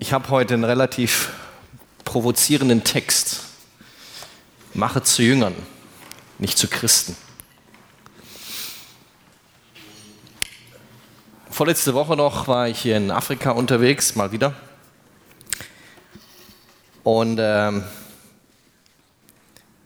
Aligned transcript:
Ich 0.00 0.12
habe 0.12 0.28
heute 0.28 0.54
einen 0.54 0.62
relativ 0.62 1.32
provozierenden 2.04 2.84
Text. 2.84 3.40
Mache 4.72 5.02
zu 5.02 5.22
Jüngern, 5.22 5.56
nicht 6.38 6.56
zu 6.56 6.68
Christen. 6.68 7.16
Vorletzte 11.50 11.94
Woche 11.94 12.16
noch 12.16 12.46
war 12.46 12.68
ich 12.68 12.78
hier 12.78 12.96
in 12.96 13.10
Afrika 13.10 13.50
unterwegs, 13.50 14.14
mal 14.14 14.30
wieder. 14.30 14.54
Und 17.02 17.38
ähm, 17.40 17.82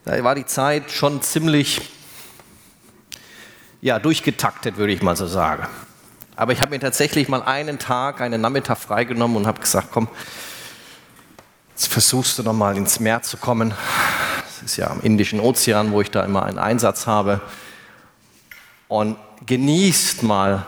da 0.05 0.23
war 0.23 0.35
die 0.35 0.45
Zeit 0.45 0.91
schon 0.91 1.23
ziemlich 1.23 1.81
ja, 3.81 3.99
durchgetaktet, 3.99 4.77
würde 4.77 4.93
ich 4.93 5.01
mal 5.01 5.17
so 5.17 5.27
sagen. 5.27 5.67
Aber 6.43 6.53
ich 6.53 6.61
habe 6.61 6.73
mir 6.73 6.81
tatsächlich 6.81 7.29
mal 7.29 7.41
einen 7.45 7.79
Tag, 7.79 8.21
einen 8.21 8.41
Nachmittag 8.41 8.77
freigenommen 8.77 9.37
und 9.37 9.47
habe 9.47 9.61
gesagt, 9.61 9.91
komm, 9.93 10.09
jetzt 11.71 11.87
versuchst 11.87 12.37
du 12.37 12.43
noch 12.43 12.53
mal 12.53 12.77
ins 12.77 12.99
Meer 12.99 13.23
zu 13.23 13.37
kommen. 13.37 13.73
Das 14.43 14.63
ist 14.65 14.77
ja 14.77 14.91
am 14.91 15.01
Indischen 15.03 15.39
Ozean, 15.39 15.93
wo 15.93 16.01
ich 16.01 16.11
da 16.11 16.25
immer 16.25 16.45
einen 16.45 16.59
Einsatz 16.59 17.07
habe. 17.07 17.41
Und 18.89 19.19
genießt 19.47 20.25
mal 20.25 20.67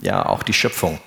ja 0.00 0.24
auch 0.24 0.42
die 0.42 0.54
Schöpfung. 0.54 0.98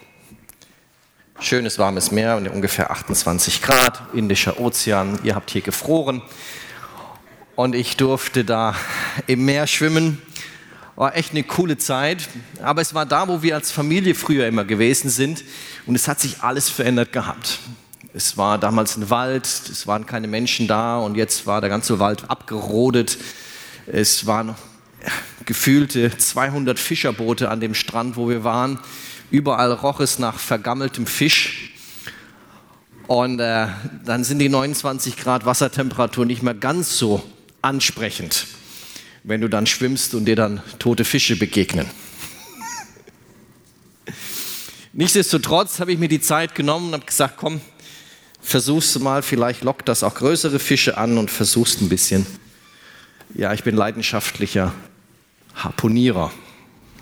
Schönes 1.39 1.79
warmes 1.79 2.11
Meer, 2.11 2.37
ungefähr 2.53 2.91
28 2.91 3.63
Grad, 3.63 3.99
Indischer 4.13 4.59
Ozean. 4.59 5.17
Ihr 5.23 5.33
habt 5.33 5.49
hier 5.49 5.61
gefroren. 5.61 6.21
Und 7.55 7.73
ich 7.73 7.97
durfte 7.97 8.45
da 8.45 8.75
im 9.25 9.43
Meer 9.45 9.65
schwimmen 9.65 10.21
war 10.99 11.15
echt 11.15 11.31
eine 11.31 11.43
coole 11.43 11.77
Zeit. 11.77 12.27
Aber 12.61 12.81
es 12.81 12.93
war 12.93 13.05
da, 13.05 13.29
wo 13.29 13.41
wir 13.41 13.55
als 13.55 13.71
Familie 13.71 14.15
früher 14.15 14.47
immer 14.47 14.65
gewesen 14.65 15.09
sind. 15.09 15.45
Und 15.85 15.95
es 15.95 16.09
hat 16.09 16.19
sich 16.19 16.41
alles 16.41 16.69
verändert 16.69 17.13
gehabt. 17.13 17.59
Es 18.13 18.35
war 18.35 18.57
damals 18.57 18.97
ein 18.97 19.09
Wald, 19.09 19.45
es 19.45 19.87
waren 19.87 20.05
keine 20.05 20.27
Menschen 20.27 20.67
da 20.67 20.97
und 20.97 21.15
jetzt 21.15 21.47
war 21.47 21.61
der 21.61 21.69
ganze 21.69 21.99
Wald 21.99 22.29
abgerodet. 22.29 23.17
Es 23.87 24.25
waren 24.25 24.55
gefühlte 25.45 26.17
200 26.17 26.77
Fischerboote 26.77 27.49
an 27.49 27.61
dem 27.61 27.75
Strand, 27.75 28.17
wo 28.17 28.27
wir 28.27 28.43
waren. 28.43 28.77
Überall 29.31 29.71
roch 29.71 30.01
es 30.01 30.19
nach 30.19 30.37
vergammeltem 30.37 31.07
Fisch. 31.07 31.71
Und 33.07 33.39
äh, 33.39 33.67
dann 34.03 34.25
sind 34.25 34.39
die 34.39 34.49
29 34.49 35.15
Grad 35.15 35.45
Wassertemperatur 35.45 36.25
nicht 36.25 36.43
mehr 36.43 36.55
ganz 36.55 36.97
so 36.97 37.23
ansprechend 37.61 38.47
wenn 39.23 39.41
du 39.41 39.47
dann 39.47 39.65
schwimmst 39.65 40.13
und 40.15 40.25
dir 40.25 40.35
dann 40.35 40.61
tote 40.79 41.05
Fische 41.05 41.35
begegnen. 41.35 41.87
Nichtsdestotrotz 44.93 45.79
habe 45.79 45.93
ich 45.93 45.99
mir 45.99 46.07
die 46.07 46.21
Zeit 46.21 46.55
genommen 46.55 46.87
und 46.87 46.93
habe 46.93 47.05
gesagt, 47.05 47.37
komm, 47.37 47.61
versuchst 48.41 48.95
du 48.95 48.99
mal, 48.99 49.21
vielleicht 49.21 49.63
lockt 49.63 49.87
das 49.87 50.03
auch 50.03 50.15
größere 50.15 50.59
Fische 50.59 50.97
an 50.97 51.17
und 51.17 51.29
versuchst 51.29 51.81
ein 51.81 51.89
bisschen. 51.89 52.25
Ja, 53.35 53.53
ich 53.53 53.63
bin 53.63 53.75
leidenschaftlicher 53.75 54.73
Harponierer, 55.53 56.31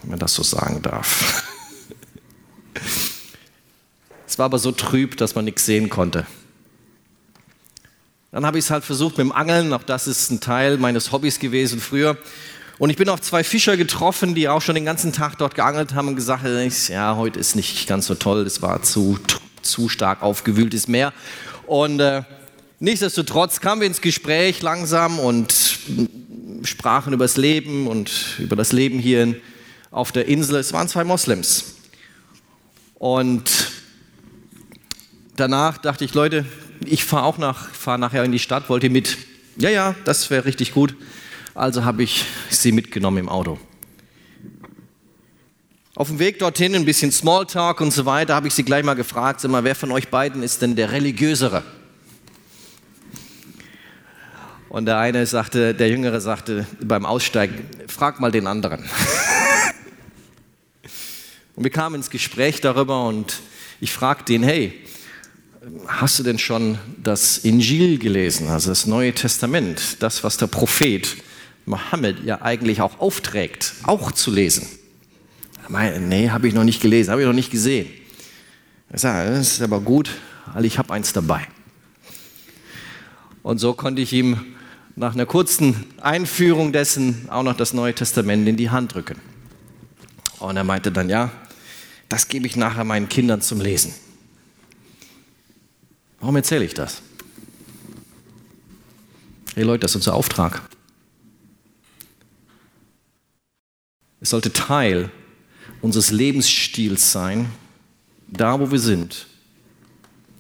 wenn 0.02 0.12
man 0.12 0.20
das 0.20 0.34
so 0.34 0.44
sagen 0.44 0.82
darf. 0.82 1.44
Es 4.30 4.38
war 4.38 4.46
aber 4.46 4.60
so 4.60 4.72
trüb, 4.72 5.18
dass 5.18 5.34
man 5.34 5.46
nichts 5.46 5.66
sehen 5.66 5.90
konnte. 5.90 6.28
Dann 8.32 8.46
habe 8.46 8.60
ich 8.60 8.66
es 8.66 8.72
halt 8.72 8.84
versucht 8.84 9.18
mit 9.18 9.26
dem 9.26 9.32
Angeln, 9.32 9.72
auch 9.72 9.84
das 9.84 10.06
ist 10.06 10.32
ein 10.32 10.42
Teil 10.42 10.78
meines 10.78 11.14
Hobbys 11.14 11.40
gewesen 11.40 11.80
früher. 11.80 12.18
Und 12.78 12.90
ich 12.90 12.98
bin 12.98 13.08
auf 13.08 13.22
zwei 13.22 13.44
Fischer 13.44 13.78
getroffen, 13.78 14.36
die 14.36 14.50
auch 14.50 14.62
schon 14.62 14.76
den 14.76 14.84
ganzen 14.86 15.14
Tag 15.14 15.38
dort 15.38 15.56
geangelt 15.56 15.94
haben 15.94 16.10
und 16.10 16.16
gesagt 16.16 16.44
haben, 16.44 16.72
ja, 16.90 17.16
heute 17.16 17.40
ist 17.40 17.56
nicht 17.56 17.88
ganz 17.88 18.06
so 18.06 18.16
toll, 18.16 18.42
es 18.46 18.62
war 18.62 18.84
zu, 18.84 19.18
zu 19.62 19.88
stark 19.88 20.22
aufgewühltes 20.22 20.90
Meer. 20.90 21.14
Und 21.66 22.02
äh, 22.02 22.24
nichtsdestotrotz 22.80 23.62
kamen 23.62 23.82
wir 23.82 23.88
ins 23.88 24.02
Gespräch 24.02 24.62
langsam 24.62 25.20
und 25.20 25.56
sprachen 26.64 27.14
über 27.14 27.24
das 27.24 27.38
Leben 27.38 27.88
und 27.88 28.36
über 28.40 28.58
das 28.58 28.74
Leben 28.74 29.00
hier 29.00 29.24
in, 29.24 29.36
auf 29.90 30.12
der 30.12 30.28
Insel. 30.28 30.58
Es 30.58 30.74
waren 30.74 30.90
zwei 30.90 31.06
Moslems. 31.06 31.76
Und 32.96 33.72
danach 35.38 35.78
dachte 35.78 36.04
ich, 36.04 36.14
Leute, 36.14 36.46
ich 36.90 37.06
fahre 37.06 37.26
auch 37.26 37.38
nach, 37.38 37.70
fahr 37.70 37.98
nachher 37.98 38.24
in 38.24 38.32
die 38.32 38.40
Stadt, 38.40 38.70
wollt 38.70 38.84
ihr 38.84 38.90
mit? 38.90 39.18
Ja, 39.58 39.70
ja, 39.70 39.96
das 40.06 40.30
wäre 40.30 40.46
richtig 40.46 40.74
gut. 40.74 40.96
Also 41.54 41.84
habe 41.84 42.04
ich 42.04 42.26
sie 42.50 42.72
mitgenommen 42.72 43.18
im 43.18 43.30
Auto. 43.30 43.60
Auf 45.96 46.10
dem 46.10 46.20
Weg 46.20 46.38
dorthin 46.38 46.76
ein 46.76 46.86
bisschen 46.86 47.12
Smalltalk 47.12 47.82
und 47.82 47.92
so 47.92 48.06
weiter, 48.06 48.36
habe 48.36 48.48
ich 48.48 48.54
sie 48.54 48.64
gleich 48.64 48.84
mal 48.84 48.94
gefragt, 48.94 49.42
sag 49.42 49.50
mal, 49.50 49.64
wer 49.64 49.74
von 49.74 49.92
euch 49.92 50.10
beiden 50.10 50.44
ist 50.44 50.62
denn 50.62 50.76
der 50.76 50.92
religiösere? 50.92 51.64
Und 54.70 54.86
der 54.86 55.00
eine 55.00 55.26
sagte, 55.26 55.74
der 55.74 55.90
Jüngere 55.90 56.22
sagte 56.22 56.68
beim 56.82 57.06
Aussteigen, 57.06 57.68
frag 57.88 58.20
mal 58.20 58.32
den 58.32 58.46
anderen. 58.46 58.82
und 61.56 61.64
wir 61.64 61.72
kamen 61.72 61.96
ins 61.96 62.12
Gespräch 62.12 62.62
darüber 62.62 63.08
und 63.08 63.40
ich 63.80 63.92
fragte 63.92 64.34
ihn, 64.34 64.44
hey, 64.44 64.80
hast 65.88 66.20
du 66.20 66.24
denn 66.24 66.40
schon 66.40 66.78
das 67.02 67.40
Injil 67.40 67.98
gelesen, 68.00 68.48
also 68.48 68.70
das 68.70 68.86
Neue 68.86 69.14
Testament, 69.14 69.98
das, 70.00 70.24
was 70.24 70.38
der 70.38 70.48
Prophet 70.48 71.18
Mohammed 71.66 72.24
ja 72.24 72.42
eigentlich 72.42 72.82
auch 72.82 73.00
aufträgt, 73.00 73.74
auch 73.84 74.12
zu 74.12 74.32
lesen? 74.32 74.68
Meinte, 75.70 76.00
nee, 76.00 76.30
habe 76.30 76.48
ich 76.48 76.54
noch 76.54 76.64
nicht 76.64 76.82
gelesen, 76.82 77.12
habe 77.12 77.22
ich 77.22 77.28
noch 77.28 77.34
nicht 77.34 77.52
gesehen. 77.52 77.88
Ich 78.94 79.02
sage, 79.02 79.30
das 79.30 79.54
ist 79.54 79.62
aber 79.62 79.82
gut, 79.82 80.10
weil 80.54 80.64
ich 80.64 80.78
habe 80.78 80.94
eins 80.94 81.12
dabei. 81.12 81.46
Und 83.44 83.58
so 83.60 83.74
konnte 83.74 84.02
ich 84.02 84.14
ihm 84.14 84.56
nach 84.96 85.14
einer 85.14 85.26
kurzen 85.26 85.86
Einführung 86.02 86.72
dessen 86.72 87.28
auch 87.30 87.44
noch 87.44 87.58
das 87.58 87.74
Neue 87.74 87.94
Testament 87.94 88.48
in 88.48 88.56
die 88.56 88.70
Hand 88.70 88.94
drücken. 88.94 89.20
Und 90.40 90.56
er 90.56 90.64
meinte 90.64 90.92
dann, 90.92 91.10
ja, 91.10 91.32
das 92.08 92.30
gebe 92.30 92.48
ich 92.48 92.56
nachher 92.56 92.86
meinen 92.86 93.10
Kindern 93.10 93.42
zum 93.42 93.60
Lesen. 93.60 93.94
Warum 96.20 96.36
erzähle 96.36 96.66
ich 96.66 96.74
das? 96.74 97.02
Hey 99.56 99.64
Leute, 99.64 99.82
das 99.82 99.92
ist 99.92 99.98
unser 99.98 100.16
Auftrag. 100.16 100.62
Es 104.20 104.32
sollte 104.32 104.52
Teil 104.52 105.12
unseres 105.82 106.12
Lebensstils 106.12 107.12
sein, 107.12 107.50
da 108.28 108.60
wo 108.60 108.72
wir 108.72 108.80
sind, 108.80 109.28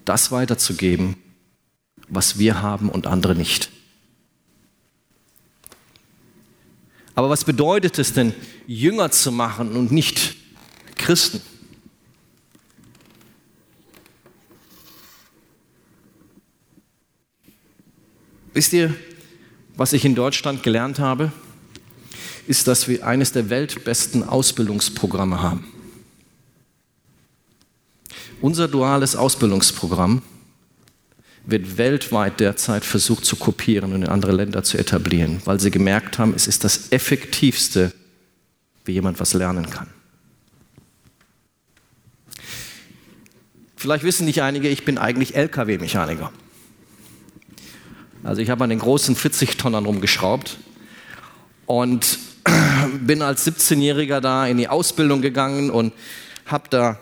das 0.05 0.31
weiterzugeben, 0.31 1.16
was 2.07 2.39
wir 2.39 2.61
haben 2.61 2.89
und 2.89 3.07
andere 3.07 3.35
nicht. 3.35 3.69
Aber 7.16 7.29
was 7.29 7.43
bedeutet 7.43 7.97
es 7.97 8.13
denn, 8.13 8.33
Jünger 8.67 9.11
zu 9.11 9.31
machen 9.31 9.71
und 9.75 9.91
nicht 9.91 10.35
Christen? 10.95 11.41
Wisst 18.53 18.74
ihr, 18.74 18.94
was 19.75 19.94
ich 19.94 20.06
in 20.06 20.16
Deutschland 20.16 20.63
gelernt 20.63 21.00
habe? 21.00 21.31
Ist, 22.47 22.68
dass 22.68 22.88
wir 22.88 23.06
eines 23.06 23.31
der 23.34 23.50
weltbesten 23.50 24.24
Ausbildungsprogramme 24.24 25.41
haben. 25.41 25.66
Unser 28.40 28.68
duales 28.68 29.16
Ausbildungsprogramm 29.16 30.22
wird 31.46 31.78
weltweit 31.78 32.40
derzeit 32.40 32.85
versucht 32.85 33.25
zu 33.25 33.35
kopieren 33.38 33.94
und 33.94 34.03
in 34.03 34.09
andere 34.09 34.34
Länder 34.34 34.64
zu 34.64 34.78
etablieren, 34.78 35.41
weil 35.46 35.59
sie 35.59 35.72
gemerkt 35.72 36.19
haben, 36.19 36.34
es 36.35 36.47
ist 36.47 36.64
das 36.64 36.91
Effektivste, 36.91 37.94
wie 38.85 38.94
jemand 38.94 39.19
was 39.19 39.34
lernen 39.34 39.69
kann. 39.69 39.88
Vielleicht 43.78 44.03
wissen 44.03 44.26
nicht 44.26 44.41
einige, 44.41 44.67
ich 44.67 44.85
bin 44.85 44.97
eigentlich 44.97 45.35
Lkw-Mechaniker. 45.35 46.32
Also 48.23 48.41
ich 48.41 48.49
habe 48.49 48.64
an 48.64 48.69
den 48.69 48.79
großen 48.79 49.16
40-Tonnern 49.16 49.85
rumgeschraubt 49.85 50.58
und 51.66 52.19
bin 53.02 53.22
als 53.22 53.46
17-Jähriger 53.47 54.19
da 54.19 54.47
in 54.47 54.58
die 54.58 54.67
Ausbildung 54.67 55.22
gegangen 55.22 55.69
und 55.69 55.93
habe 56.46 56.69
da 56.69 56.99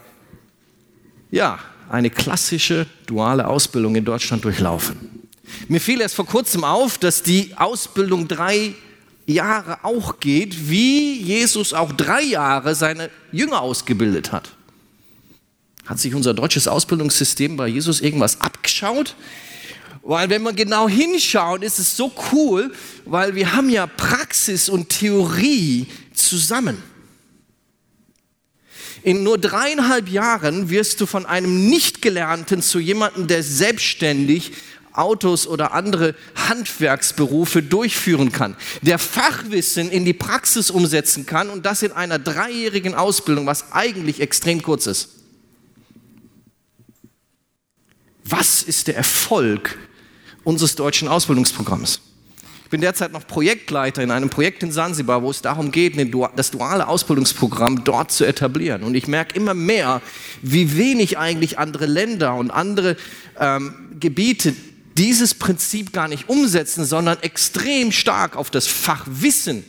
ja 1.31 1.59
eine 1.89 2.09
klassische 2.09 2.87
duale 3.05 3.47
Ausbildung 3.47 3.95
in 3.95 4.05
Deutschland 4.05 4.43
durchlaufen. 4.43 5.29
Mir 5.67 5.79
fiel 5.79 6.01
erst 6.01 6.15
vor 6.15 6.25
kurzem 6.25 6.63
auf, 6.63 6.97
dass 6.97 7.21
die 7.21 7.53
Ausbildung 7.55 8.27
drei 8.27 8.73
Jahre 9.27 9.83
auch 9.83 10.19
geht, 10.19 10.69
wie 10.69 11.21
Jesus 11.21 11.73
auch 11.73 11.91
drei 11.91 12.21
Jahre 12.21 12.75
seine 12.75 13.09
Jünger 13.31 13.61
ausgebildet 13.61 14.31
hat. 14.31 14.51
Hat 15.85 15.99
sich 15.99 16.15
unser 16.15 16.33
deutsches 16.33 16.67
Ausbildungssystem 16.67 17.57
bei 17.57 17.67
Jesus 17.67 18.01
irgendwas 18.01 18.41
abgeschaut? 18.41 19.15
Weil 20.07 20.29
wenn 20.29 20.43
man 20.43 20.55
genau 20.55 20.87
hinschaut, 20.87 21.63
ist 21.63 21.79
es 21.79 21.97
so 21.97 22.11
cool, 22.31 22.71
weil 23.05 23.33
wir 23.33 23.53
haben 23.53 23.69
ja 23.69 23.87
Praxis 23.87 24.69
und 24.69 24.89
Theorie 24.89 25.87
zusammen. 26.13 26.81
In 29.01 29.23
nur 29.23 29.39
dreieinhalb 29.39 30.07
Jahren 30.07 30.69
wirst 30.69 31.01
du 31.01 31.07
von 31.07 31.25
einem 31.25 31.69
Nichtgelernten 31.69 32.61
zu 32.61 32.77
jemandem, 32.77 33.25
der 33.25 33.41
selbstständig 33.41 34.51
Autos 34.93 35.47
oder 35.47 35.73
andere 35.73 36.13
Handwerksberufe 36.35 37.63
durchführen 37.63 38.31
kann, 38.31 38.55
der 38.83 38.99
Fachwissen 38.99 39.89
in 39.89 40.05
die 40.05 40.13
Praxis 40.13 40.69
umsetzen 40.69 41.25
kann 41.25 41.49
und 41.49 41.65
das 41.65 41.81
in 41.81 41.91
einer 41.91 42.19
dreijährigen 42.19 42.93
Ausbildung, 42.93 43.47
was 43.47 43.71
eigentlich 43.71 44.21
extrem 44.21 44.61
kurz 44.61 44.85
ist. 44.85 45.09
Was 48.23 48.61
ist 48.61 48.85
der 48.85 48.97
Erfolg 48.97 49.79
unseres 50.45 50.75
deutschen 50.75 51.09
Ausbildungsprogramms? 51.09 51.99
Ich 52.63 52.71
bin 52.71 52.81
derzeit 52.81 53.11
noch 53.11 53.27
Projektleiter 53.27 54.01
in 54.01 54.09
einem 54.09 54.29
Projekt 54.29 54.63
in 54.63 54.71
Sansibar, 54.71 55.21
wo 55.21 55.29
es 55.29 55.41
darum 55.41 55.71
geht, 55.71 55.93
das 56.35 56.49
duale 56.49 56.87
Ausbildungsprogramm 56.87 57.83
dort 57.83 58.11
zu 58.11 58.25
etablieren. 58.25 58.81
Und 58.81 58.95
ich 58.95 59.07
merke 59.07 59.35
immer 59.35 59.53
mehr, 59.53 60.01
wie 60.41 60.75
wenig 60.75 61.19
eigentlich 61.19 61.59
andere 61.59 61.85
Länder 61.85 62.33
und 62.35 62.49
andere 62.49 62.97
ähm, 63.39 63.75
Gebiete 63.99 64.55
dieses 64.97 65.35
Prinzip 65.35 65.93
gar 65.93 66.07
nicht 66.07 66.27
umsetzen, 66.27 66.85
sondern 66.85 67.19
extrem 67.21 67.91
stark 67.91 68.35
auf 68.35 68.49
das 68.49 68.65
Fachwissen 68.65 69.63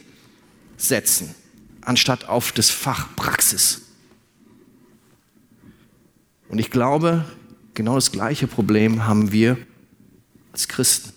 setzen, 0.78 1.34
anstatt 1.82 2.28
auf 2.28 2.52
das 2.52 2.70
Fachpraxis. 2.70 3.82
Und 6.48 6.60
ich 6.60 6.70
glaube, 6.70 7.24
genau 7.74 7.96
das 7.96 8.12
gleiche 8.12 8.46
Problem 8.46 9.06
haben 9.06 9.32
wir 9.32 9.58
als 10.56 10.68
Christen. 10.68 11.12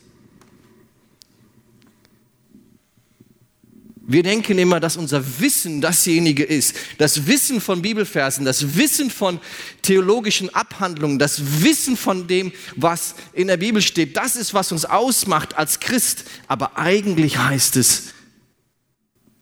Wir 4.05 4.21
denken 4.21 4.57
immer, 4.57 4.81
dass 4.81 4.97
unser 4.97 5.23
Wissen 5.39 5.79
dasjenige 5.79 6.43
ist. 6.43 6.75
Das 6.97 7.25
Wissen 7.25 7.61
von 7.61 7.81
Bibelversen, 7.81 8.43
das 8.43 8.75
Wissen 8.75 9.09
von 9.09 9.39
theologischen 9.81 10.53
Abhandlungen, 10.53 11.19
das 11.19 11.61
Wissen 11.61 11.95
von 11.95 12.27
dem, 12.27 12.51
was 12.75 13.15
in 13.31 13.47
der 13.47 13.55
Bibel 13.55 13.81
steht, 13.81 14.17
das 14.17 14.35
ist, 14.35 14.53
was 14.53 14.73
uns 14.73 14.83
ausmacht 14.83 15.57
als 15.57 15.79
Christ. 15.79 16.25
Aber 16.47 16.77
eigentlich 16.77 17.37
heißt 17.37 17.77
es, 17.77 18.07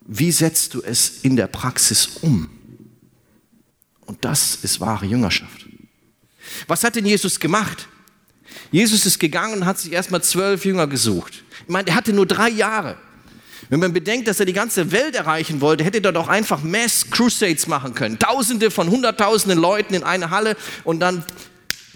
wie 0.05 0.31
setzt 0.31 0.75
du 0.75 0.83
es 0.83 1.23
in 1.23 1.37
der 1.37 1.47
Praxis 1.47 2.07
um? 2.21 2.51
Und 4.01 4.23
das 4.23 4.59
ist 4.61 4.79
wahre 4.79 5.07
Jüngerschaft. 5.07 5.65
Was 6.67 6.83
hat 6.83 6.95
denn 6.95 7.05
Jesus 7.07 7.39
gemacht? 7.39 7.87
Jesus 8.71 9.05
ist 9.05 9.19
gegangen 9.19 9.55
und 9.55 9.65
hat 9.65 9.79
sich 9.79 9.91
erstmal 9.91 10.21
zwölf 10.21 10.65
Jünger 10.65 10.87
gesucht. 10.87 11.43
Ich 11.61 11.69
meine, 11.69 11.87
er 11.89 11.95
hatte 11.95 12.13
nur 12.13 12.25
drei 12.25 12.49
Jahre. 12.49 12.97
Wenn 13.69 13.79
man 13.79 13.91
bedenkt, 13.91 14.27
dass 14.27 14.39
er 14.39 14.45
die 14.45 14.53
ganze 14.53 14.91
Welt 14.91 15.15
erreichen 15.15 15.59
wollte, 15.59 15.83
hätte 15.83 16.01
er 16.01 16.11
doch 16.11 16.29
einfach 16.29 16.63
Mass 16.63 17.09
Crusades 17.09 17.67
machen 17.67 17.93
können. 17.93 18.17
Tausende 18.17 18.71
von 18.71 18.89
Hunderttausenden 18.89 19.59
Leuten 19.59 19.93
in 19.93 20.03
eine 20.03 20.29
Halle 20.29 20.55
und 20.83 20.99
dann 20.99 21.25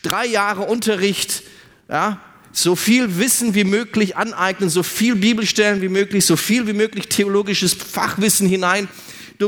drei 0.04 0.26
Jahre 0.26 0.64
Unterricht, 0.64 1.44
ja, 1.90 2.20
so 2.52 2.76
viel 2.76 3.18
Wissen 3.18 3.56
wie 3.56 3.64
möglich 3.64 4.18
aneignen, 4.18 4.70
so 4.70 4.84
viel 4.84 5.16
Bibelstellen 5.16 5.82
wie 5.82 5.88
möglich, 5.88 6.26
so 6.26 6.36
viel 6.36 6.68
wie 6.68 6.74
möglich 6.74 7.08
theologisches 7.08 7.74
Fachwissen 7.74 8.48
hinein, 8.48 8.90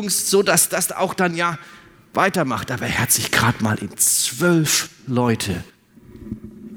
so 0.08 0.44
dass 0.44 0.70
das 0.70 0.92
auch 0.94 1.14
dann 1.14 1.36
ja 1.36 1.60
weitermacht. 2.14 2.72
Aber 2.72 2.86
er 2.86 3.00
hat 3.00 3.12
sich 3.12 3.32
gerade 3.32 3.62
mal 3.62 3.78
in 3.80 3.98
zwölf 3.98 4.90
Leute 5.08 5.64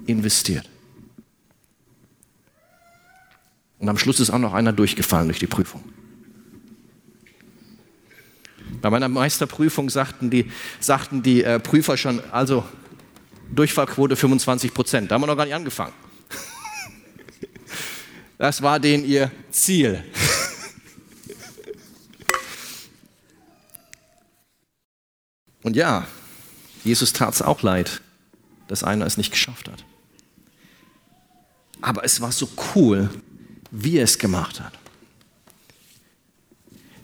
investiert. 0.06 0.68
Und 3.78 3.88
am 3.88 3.98
Schluss 3.98 4.20
ist 4.20 4.30
auch 4.30 4.38
noch 4.38 4.54
einer 4.54 4.72
durchgefallen 4.72 5.28
durch 5.28 5.38
die 5.38 5.46
Prüfung. 5.46 5.84
Bei 8.80 8.90
meiner 8.90 9.08
Meisterprüfung 9.08 9.90
sagten 9.90 10.30
die, 10.30 10.50
sagten 10.80 11.22
die 11.22 11.42
äh, 11.42 11.58
Prüfer 11.58 11.96
schon, 11.96 12.20
also 12.30 12.64
Durchfallquote 13.54 14.16
25 14.16 14.74
Prozent. 14.74 15.10
Da 15.10 15.14
haben 15.14 15.22
wir 15.22 15.26
noch 15.26 15.36
gar 15.36 15.44
nicht 15.44 15.54
angefangen. 15.54 15.92
Das 18.38 18.60
war 18.60 18.78
denen 18.78 19.06
ihr 19.06 19.30
Ziel. 19.50 20.04
Und 25.62 25.74
ja, 25.74 26.06
Jesus 26.84 27.14
tat 27.14 27.32
es 27.32 27.40
auch 27.40 27.62
leid, 27.62 28.02
dass 28.68 28.84
einer 28.84 29.06
es 29.06 29.16
nicht 29.16 29.30
geschafft 29.30 29.68
hat. 29.68 29.86
Aber 31.80 32.04
es 32.04 32.20
war 32.20 32.32
so 32.32 32.48
cool, 32.74 33.10
wie 33.70 33.98
er 33.98 34.04
es 34.04 34.18
gemacht 34.18 34.60
hat. 34.60 34.72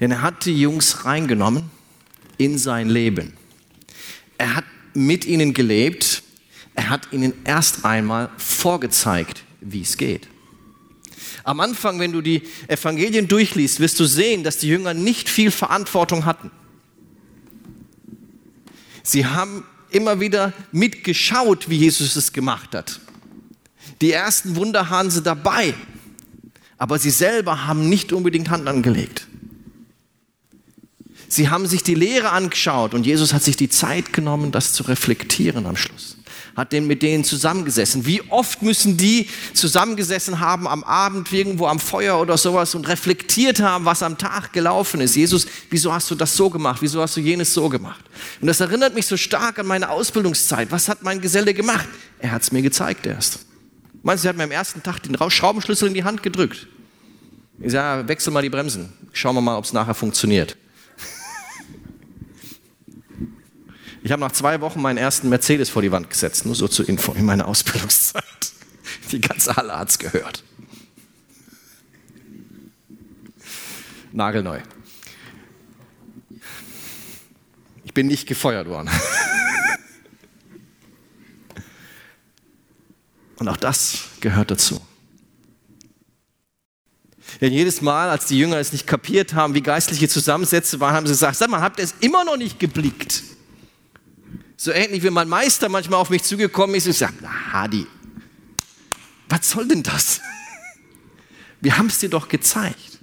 Denn 0.01 0.11
er 0.11 0.23
hat 0.23 0.45
die 0.47 0.61
Jungs 0.61 1.05
reingenommen 1.05 1.71
in 2.39 2.59
sein 2.59 2.89
Leben. 2.89 3.35
Er 4.39 4.57
hat 4.57 4.65
mit 4.95 5.25
ihnen 5.25 5.55
gelebt. 5.55 6.23
Er 6.75 6.89
hat 6.89 7.13
ihnen 7.13 7.35
erst 7.45 7.85
einmal 7.85 8.31
vorgezeigt, 8.39 9.45
wie 9.61 9.83
es 9.83 9.97
geht. 9.97 10.29
Am 11.45 11.61
Anfang, 11.61 11.99
wenn 11.99 12.13
du 12.13 12.21
die 12.21 12.43
Evangelien 12.69 13.29
durchliest, 13.29 13.81
wirst 13.81 13.99
du 14.01 14.05
sehen, 14.05 14.45
dass 14.45 14.59
die 14.59 14.69
Jünger 14.69 14.95
nicht 14.95 15.29
viel 15.29 15.51
Verantwortung 15.51 16.25
hatten. 16.25 16.51
Sie 19.03 19.27
haben 19.27 19.65
immer 19.91 20.21
wieder 20.21 20.53
mitgeschaut, 20.71 21.69
wie 21.69 21.77
Jesus 21.77 22.17
es 22.17 22.33
gemacht 22.33 22.75
hat. 22.75 23.01
Die 24.03 24.13
ersten 24.13 24.57
Wunder 24.57 24.91
haben 24.91 25.11
sie 25.11 25.23
dabei 25.23 25.75
aber 26.83 26.99
sie 26.99 27.11
selber 27.11 27.69
haben 27.69 27.89
nicht 27.89 28.13
unbedingt 28.13 28.51
Hand 28.51 28.67
angelegt. 28.67 29.29
Sie 31.29 31.49
haben 31.49 31.69
sich 31.69 31.85
die 31.85 31.95
Lehre 31.95 32.31
angeschaut 32.31 32.93
und 32.93 33.07
Jesus 33.07 33.33
hat 33.33 33.45
sich 33.45 33.57
die 33.57 33.69
Zeit 33.69 34.13
genommen, 34.13 34.51
das 34.51 34.73
zu 34.73 34.83
reflektieren 34.83 35.67
am 35.67 35.77
Schluss. 35.77 36.17
Hat 36.57 36.73
den 36.73 36.89
mit 36.89 37.03
denen 37.03 37.23
zusammengesessen. 37.23 38.05
Wie 38.05 38.21
oft 38.31 38.63
müssen 38.63 38.97
die 38.97 39.29
zusammengesessen 39.55 40.41
haben 40.41 40.67
am 40.67 40.83
Abend 40.83 41.33
irgendwo 41.33 41.69
am 41.69 41.79
Feuer 41.79 42.21
oder 42.21 42.37
sowas 42.37 42.75
und 42.75 42.89
reflektiert 42.89 43.61
haben, 43.61 43.85
was 43.85 44.03
am 44.03 44.19
Tag 44.19 44.53
gelaufen 44.53 45.01
ist. 45.01 45.15
Jesus, 45.15 45.47
wieso 45.71 45.93
hast 45.93 46.11
du 46.11 46.17
das 46.17 46.37
so 46.37 46.51
gemacht? 46.51 46.83
Wieso 46.83 47.01
hast 47.01 47.17
du 47.17 47.21
jenes 47.21 47.55
so 47.55 47.69
gemacht? 47.69 48.05
Und 48.41 48.49
das 48.49 48.59
erinnert 48.59 48.97
mich 48.97 49.07
so 49.07 49.17
stark 49.17 49.61
an 49.61 49.69
meine 49.69 49.89
Ausbildungszeit. 49.89 50.73
Was 50.73 50.89
hat 50.89 51.05
mein 51.05 51.21
Geselle 51.21 51.55
gemacht? 51.55 51.89
Er 52.19 52.33
hat 52.33 52.43
es 52.43 52.51
mir 52.51 52.63
gezeigt 52.63 53.07
erst. 53.07 53.52
Meinst 54.03 54.25
du, 54.25 54.29
er 54.29 54.31
hat 54.31 54.37
mir 54.37 54.45
am 54.45 54.51
ersten 54.51 54.83
Tag 54.83 55.01
den 55.03 55.17
Schraubenschlüssel 55.31 55.89
in 55.89 55.95
die 55.95 56.05
Hand 56.05 56.23
gedrückt? 56.23 56.67
Ich 57.61 57.73
sage, 57.73 58.09
wechsel 58.09 58.33
mal 58.33 58.43
die 58.43 58.51
Bremsen. 58.51 58.93
Schauen 59.13 59.37
wir 59.37 59.41
mal, 59.41 59.57
ob 59.57 59.65
es 59.65 59.73
nachher 59.73 59.95
funktioniert. 59.95 60.57
Ich 64.03 64.11
habe 64.11 64.21
nach 64.21 64.33
zwei 64.33 64.61
Wochen 64.61 64.83
meinen 64.83 64.99
ersten 64.99 65.29
Mercedes 65.29 65.71
vor 65.71 65.81
die 65.81 65.93
Wand 65.93 66.11
gesetzt, 66.11 66.45
nur 66.45 66.57
so 66.57 66.67
zur 66.67 66.89
Info 66.89 67.13
in 67.13 67.25
meiner 67.25 67.47
Ausbildungszeit. 67.47 68.25
Die 69.13 69.21
ganze 69.21 69.55
Halle 69.55 69.79
hat 69.79 69.91
es 69.91 69.99
gehört. 69.99 70.43
Nagelneu. 74.11 74.61
Ich 77.85 77.95
bin 77.95 78.09
nicht 78.09 78.27
gefeuert 78.27 78.69
worden. 78.69 78.91
Und 83.43 83.49
auch 83.49 83.57
das 83.57 84.05
gehört 84.21 84.53
dazu. 84.53 84.81
Denn 87.41 87.53
jedes 87.53 87.81
Mal, 87.81 88.09
als 88.09 88.27
die 88.27 88.39
Jünger 88.39 88.59
es 88.59 88.71
nicht 88.71 88.87
kapiert 88.87 89.35
haben, 89.35 89.55
wie 89.55 89.63
geistliche 89.63 90.09
Zusammensätze 90.09 90.79
waren, 90.79 90.95
haben 90.95 91.09
sie 91.09 91.13
gesagt, 91.13 91.39
sag 91.39 91.51
mal, 91.51 91.61
habt 91.61 91.81
ihr 91.81 91.85
es 91.85 91.97
immer 91.99 92.25
noch 92.25 92.37
nicht 92.37 92.61
geblickt? 92.61 93.25
So 94.57 94.71
ähnlich 94.71 95.03
wie 95.03 95.11
mein 95.11 95.29
Meister 95.29 95.69
manchmal 95.69 95.99
auf 95.99 96.09
mich 96.09 96.23
zugekommen 96.23 96.77
ist 96.77 96.87
und 96.87 96.93
sagt, 96.93 97.15
na 97.21 97.53
Hadi, 97.53 97.85
was 99.29 99.51
soll 99.51 99.67
denn 99.67 99.83
das? 99.83 100.21
Wir 101.61 101.79
haben 101.79 101.87
es 101.87 101.99
dir 101.99 102.11
doch 102.11 102.29
gezeigt. 102.29 103.01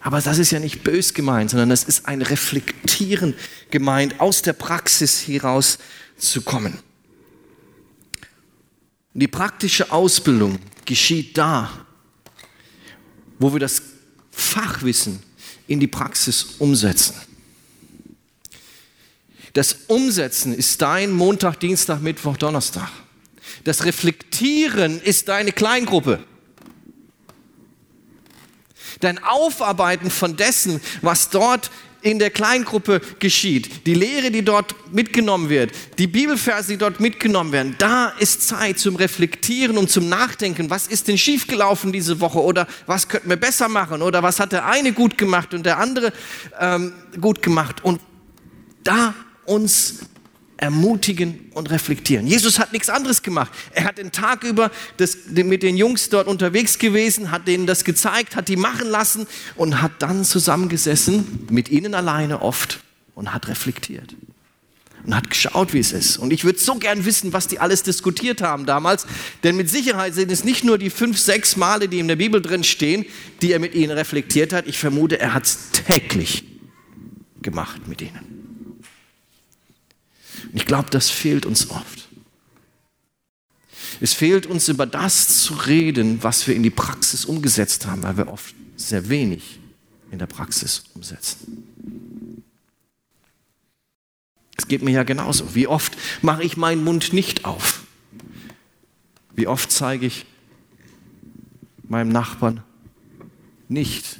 Aber 0.00 0.22
das 0.22 0.38
ist 0.38 0.52
ja 0.52 0.58
nicht 0.58 0.84
bös 0.84 1.12
gemeint, 1.12 1.50
sondern 1.50 1.68
das 1.68 1.84
ist 1.84 2.06
ein 2.06 2.22
Reflektieren 2.22 3.34
gemeint, 3.70 4.20
aus 4.20 4.40
der 4.40 4.54
Praxis 4.54 5.28
heraus 5.28 5.76
zu 6.16 6.40
kommen. 6.40 6.78
Die 9.14 9.28
praktische 9.28 9.92
Ausbildung 9.92 10.58
geschieht 10.84 11.36
da, 11.36 11.70
wo 13.38 13.52
wir 13.52 13.60
das 13.60 13.82
Fachwissen 14.30 15.22
in 15.66 15.80
die 15.80 15.86
Praxis 15.86 16.56
umsetzen. 16.58 17.14
Das 19.52 19.76
Umsetzen 19.88 20.54
ist 20.54 20.80
dein 20.80 21.10
Montag, 21.10 21.60
Dienstag, 21.60 22.00
Mittwoch, 22.00 22.38
Donnerstag. 22.38 22.90
Das 23.64 23.84
Reflektieren 23.84 25.00
ist 25.00 25.28
deine 25.28 25.52
Kleingruppe. 25.52 26.24
Dein 29.00 29.22
Aufarbeiten 29.22 30.10
von 30.10 30.36
dessen, 30.36 30.80
was 31.02 31.28
dort 31.28 31.70
in 32.02 32.18
der 32.18 32.30
Kleingruppe 32.30 33.00
geschieht, 33.18 33.86
die 33.86 33.94
Lehre, 33.94 34.30
die 34.30 34.42
dort 34.42 34.74
mitgenommen 34.92 35.48
wird, 35.48 35.72
die 35.98 36.06
Bibelverse, 36.06 36.72
die 36.72 36.76
dort 36.76 37.00
mitgenommen 37.00 37.52
werden, 37.52 37.76
da 37.78 38.08
ist 38.18 38.46
Zeit 38.46 38.78
zum 38.78 38.96
Reflektieren 38.96 39.78
und 39.78 39.90
zum 39.90 40.08
Nachdenken. 40.08 40.68
Was 40.68 40.86
ist 40.86 41.08
denn 41.08 41.16
schiefgelaufen 41.16 41.92
diese 41.92 42.20
Woche? 42.20 42.42
Oder 42.42 42.66
was 42.86 43.08
könnten 43.08 43.28
wir 43.28 43.36
besser 43.36 43.68
machen? 43.68 44.02
Oder 44.02 44.22
was 44.22 44.40
hat 44.40 44.52
der 44.52 44.66
eine 44.66 44.92
gut 44.92 45.16
gemacht 45.16 45.54
und 45.54 45.64
der 45.64 45.78
andere 45.78 46.12
ähm, 46.60 46.92
gut 47.20 47.40
gemacht? 47.42 47.84
Und 47.84 48.00
da 48.82 49.14
uns 49.44 50.00
ermutigen 50.62 51.50
und 51.54 51.70
reflektieren. 51.70 52.28
Jesus 52.28 52.60
hat 52.60 52.72
nichts 52.72 52.88
anderes 52.88 53.22
gemacht. 53.22 53.50
Er 53.72 53.82
hat 53.82 53.98
den 53.98 54.12
Tag 54.12 54.44
über 54.44 54.70
das, 54.96 55.18
mit 55.26 55.64
den 55.64 55.76
Jungs 55.76 56.08
dort 56.08 56.28
unterwegs 56.28 56.78
gewesen, 56.78 57.32
hat 57.32 57.48
denen 57.48 57.66
das 57.66 57.82
gezeigt, 57.82 58.36
hat 58.36 58.46
die 58.46 58.54
machen 58.54 58.88
lassen 58.88 59.26
und 59.56 59.82
hat 59.82 59.90
dann 59.98 60.24
zusammengesessen, 60.24 61.46
mit 61.50 61.68
ihnen 61.68 61.94
alleine 61.94 62.42
oft, 62.42 62.78
und 63.16 63.34
hat 63.34 63.48
reflektiert. 63.48 64.14
Und 65.04 65.16
hat 65.16 65.28
geschaut, 65.28 65.74
wie 65.74 65.80
es 65.80 65.90
ist. 65.90 66.16
Und 66.16 66.32
ich 66.32 66.44
würde 66.44 66.60
so 66.60 66.76
gern 66.76 67.04
wissen, 67.04 67.32
was 67.32 67.48
die 67.48 67.58
alles 67.58 67.82
diskutiert 67.82 68.40
haben 68.40 68.64
damals. 68.64 69.04
Denn 69.42 69.56
mit 69.56 69.68
Sicherheit 69.68 70.14
sind 70.14 70.30
es 70.30 70.44
nicht 70.44 70.62
nur 70.62 70.78
die 70.78 70.90
fünf, 70.90 71.18
sechs 71.18 71.56
Male, 71.56 71.88
die 71.88 71.98
in 71.98 72.06
der 72.06 72.14
Bibel 72.14 72.40
drin 72.40 72.62
stehen, 72.62 73.04
die 73.42 73.50
er 73.50 73.58
mit 73.58 73.74
ihnen 73.74 73.90
reflektiert 73.90 74.52
hat. 74.52 74.68
Ich 74.68 74.78
vermute, 74.78 75.18
er 75.18 75.34
hat 75.34 75.44
es 75.44 75.72
täglich 75.72 76.44
gemacht 77.42 77.88
mit 77.88 78.00
ihnen. 78.00 78.31
Ich 80.52 80.66
glaube, 80.66 80.90
das 80.90 81.10
fehlt 81.10 81.46
uns 81.46 81.70
oft. 81.70 82.08
Es 84.00 84.14
fehlt 84.14 84.46
uns 84.46 84.68
über 84.68 84.86
das 84.86 85.42
zu 85.42 85.54
reden, 85.54 86.22
was 86.22 86.46
wir 86.46 86.54
in 86.54 86.62
die 86.62 86.70
Praxis 86.70 87.24
umgesetzt 87.24 87.86
haben, 87.86 88.02
weil 88.02 88.16
wir 88.16 88.28
oft 88.28 88.54
sehr 88.76 89.08
wenig 89.08 89.60
in 90.10 90.18
der 90.18 90.26
Praxis 90.26 90.84
umsetzen. 90.94 92.42
Es 94.56 94.68
geht 94.68 94.82
mir 94.82 94.90
ja 94.90 95.02
genauso. 95.02 95.54
Wie 95.54 95.66
oft 95.66 95.96
mache 96.20 96.42
ich 96.42 96.56
meinen 96.56 96.84
Mund 96.84 97.12
nicht 97.12 97.44
auf? 97.44 97.84
Wie 99.34 99.46
oft 99.46 99.70
zeige 99.72 100.06
ich 100.06 100.26
meinem 101.82 102.10
Nachbarn 102.10 102.62
nicht, 103.68 104.18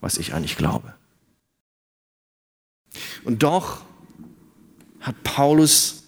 was 0.00 0.18
ich 0.18 0.34
eigentlich 0.34 0.56
glaube? 0.56 0.94
Und 3.24 3.42
doch 3.42 3.82
hat 5.04 5.22
Paulus 5.22 6.02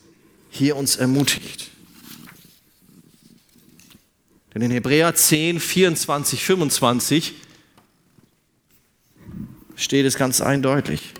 hier 0.48 0.74
uns 0.74 0.96
ermutigt. 0.96 1.70
Denn 4.54 4.62
in 4.62 4.70
Hebräer 4.70 5.14
10, 5.14 5.60
24, 5.60 6.42
25 6.42 7.34
steht 9.76 10.06
es 10.06 10.16
ganz 10.16 10.40
eindeutig. 10.40 11.12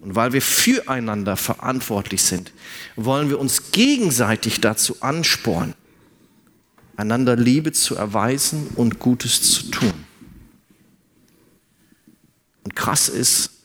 Und 0.00 0.16
weil 0.16 0.32
wir 0.32 0.42
füreinander 0.42 1.36
verantwortlich 1.36 2.24
sind, 2.24 2.52
wollen 2.96 3.30
wir 3.30 3.38
uns 3.38 3.70
gegenseitig 3.70 4.60
dazu 4.60 4.96
anspornen, 5.00 5.74
einander 6.96 7.36
Liebe 7.36 7.70
zu 7.70 7.94
erweisen 7.94 8.66
und 8.74 8.98
Gutes 8.98 9.42
zu 9.42 9.70
tun. 9.70 9.92
Und 12.64 12.74
krass 12.74 13.08
ist, 13.08 13.61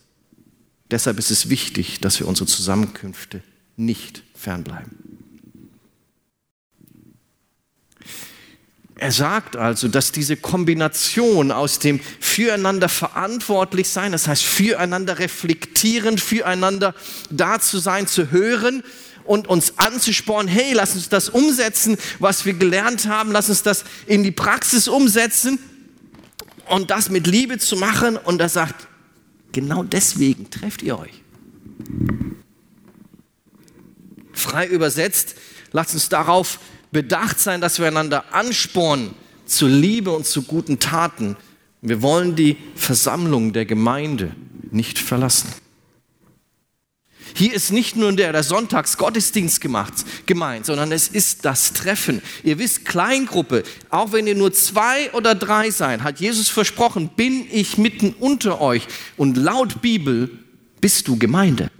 Deshalb 0.90 1.18
ist 1.18 1.30
es 1.30 1.50
wichtig, 1.50 2.00
dass 2.00 2.18
wir 2.18 2.26
unsere 2.26 2.46
Zusammenkünfte 2.46 3.42
nicht 3.76 4.22
fernbleiben. 4.34 5.08
Er 9.00 9.12
sagt 9.12 9.56
also, 9.56 9.86
dass 9.86 10.10
diese 10.10 10.36
Kombination 10.36 11.52
aus 11.52 11.78
dem 11.78 12.00
füreinander 12.18 12.88
verantwortlich 12.88 13.88
sein, 13.90 14.10
das 14.10 14.26
heißt 14.26 14.42
füreinander 14.42 15.20
reflektieren, 15.20 16.18
füreinander 16.18 16.94
da 17.30 17.60
zu 17.60 17.78
sein, 17.78 18.08
zu 18.08 18.32
hören 18.32 18.82
und 19.24 19.46
uns 19.46 19.78
anzuspornen, 19.78 20.48
hey, 20.48 20.72
lass 20.72 20.96
uns 20.96 21.08
das 21.08 21.28
umsetzen, 21.28 21.96
was 22.18 22.44
wir 22.44 22.54
gelernt 22.54 23.06
haben, 23.06 23.30
lass 23.30 23.48
uns 23.48 23.62
das 23.62 23.84
in 24.06 24.24
die 24.24 24.32
Praxis 24.32 24.88
umsetzen 24.88 25.60
und 26.68 26.90
das 26.90 27.08
mit 27.08 27.28
Liebe 27.28 27.58
zu 27.58 27.76
machen. 27.76 28.16
Und 28.16 28.40
er 28.40 28.48
sagt, 28.48 28.88
Genau 29.52 29.82
deswegen 29.82 30.50
trefft 30.50 30.82
ihr 30.82 30.98
euch. 30.98 31.22
Frei 34.32 34.66
übersetzt, 34.66 35.34
lasst 35.72 35.94
uns 35.94 36.08
darauf 36.08 36.60
bedacht 36.90 37.38
sein, 37.38 37.60
dass 37.60 37.78
wir 37.78 37.86
einander 37.86 38.32
anspornen 38.32 39.14
zu 39.46 39.66
Liebe 39.66 40.10
und 40.10 40.26
zu 40.26 40.42
guten 40.42 40.78
Taten. 40.78 41.36
Wir 41.80 42.02
wollen 42.02 42.36
die 42.36 42.56
Versammlung 42.74 43.52
der 43.52 43.66
Gemeinde 43.66 44.34
nicht 44.70 44.98
verlassen. 44.98 45.52
Hier 47.34 47.52
ist 47.52 47.72
nicht 47.72 47.96
nur 47.96 48.12
der, 48.12 48.32
der 48.32 48.42
Sonntagsgottesdienst 48.42 49.60
gemacht, 49.60 49.94
gemeint, 50.26 50.66
sondern 50.66 50.92
es 50.92 51.08
ist 51.08 51.44
das 51.44 51.72
Treffen. 51.72 52.22
Ihr 52.42 52.58
wisst, 52.58 52.84
Kleingruppe, 52.84 53.62
auch 53.90 54.12
wenn 54.12 54.26
ihr 54.26 54.34
nur 54.34 54.52
zwei 54.52 55.12
oder 55.12 55.34
drei 55.34 55.70
seid, 55.70 56.02
hat 56.02 56.20
Jesus 56.20 56.48
versprochen, 56.48 57.10
bin 57.14 57.46
ich 57.50 57.78
mitten 57.78 58.14
unter 58.18 58.60
euch. 58.60 58.86
Und 59.16 59.36
laut 59.36 59.80
Bibel 59.80 60.30
bist 60.80 61.08
du 61.08 61.18
Gemeinde. 61.18 61.70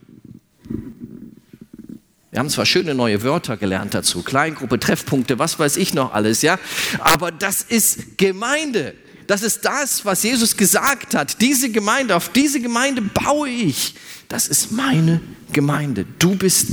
Wir 2.30 2.40
haben 2.40 2.50
zwar 2.50 2.66
schöne 2.66 2.94
neue 2.94 3.22
Wörter 3.22 3.56
gelernt 3.56 3.94
dazu, 3.94 4.22
Kleingruppe, 4.22 4.78
Treffpunkte, 4.78 5.38
was 5.38 5.58
weiß 5.58 5.76
ich 5.78 5.94
noch 5.94 6.12
alles, 6.12 6.42
ja, 6.42 6.58
aber 7.00 7.32
das 7.32 7.62
ist 7.62 8.18
Gemeinde. 8.18 8.94
Das 9.26 9.42
ist 9.42 9.64
das, 9.64 10.04
was 10.04 10.22
Jesus 10.22 10.56
gesagt 10.56 11.14
hat. 11.14 11.40
Diese 11.42 11.70
Gemeinde, 11.70 12.16
auf 12.16 12.30
diese 12.30 12.60
Gemeinde 12.60 13.02
baue 13.02 13.48
ich. 13.48 13.94
Das 14.28 14.48
ist 14.48 14.72
meine 14.72 15.20
Gemeinde. 15.52 16.06
Du 16.18 16.36
bist 16.36 16.68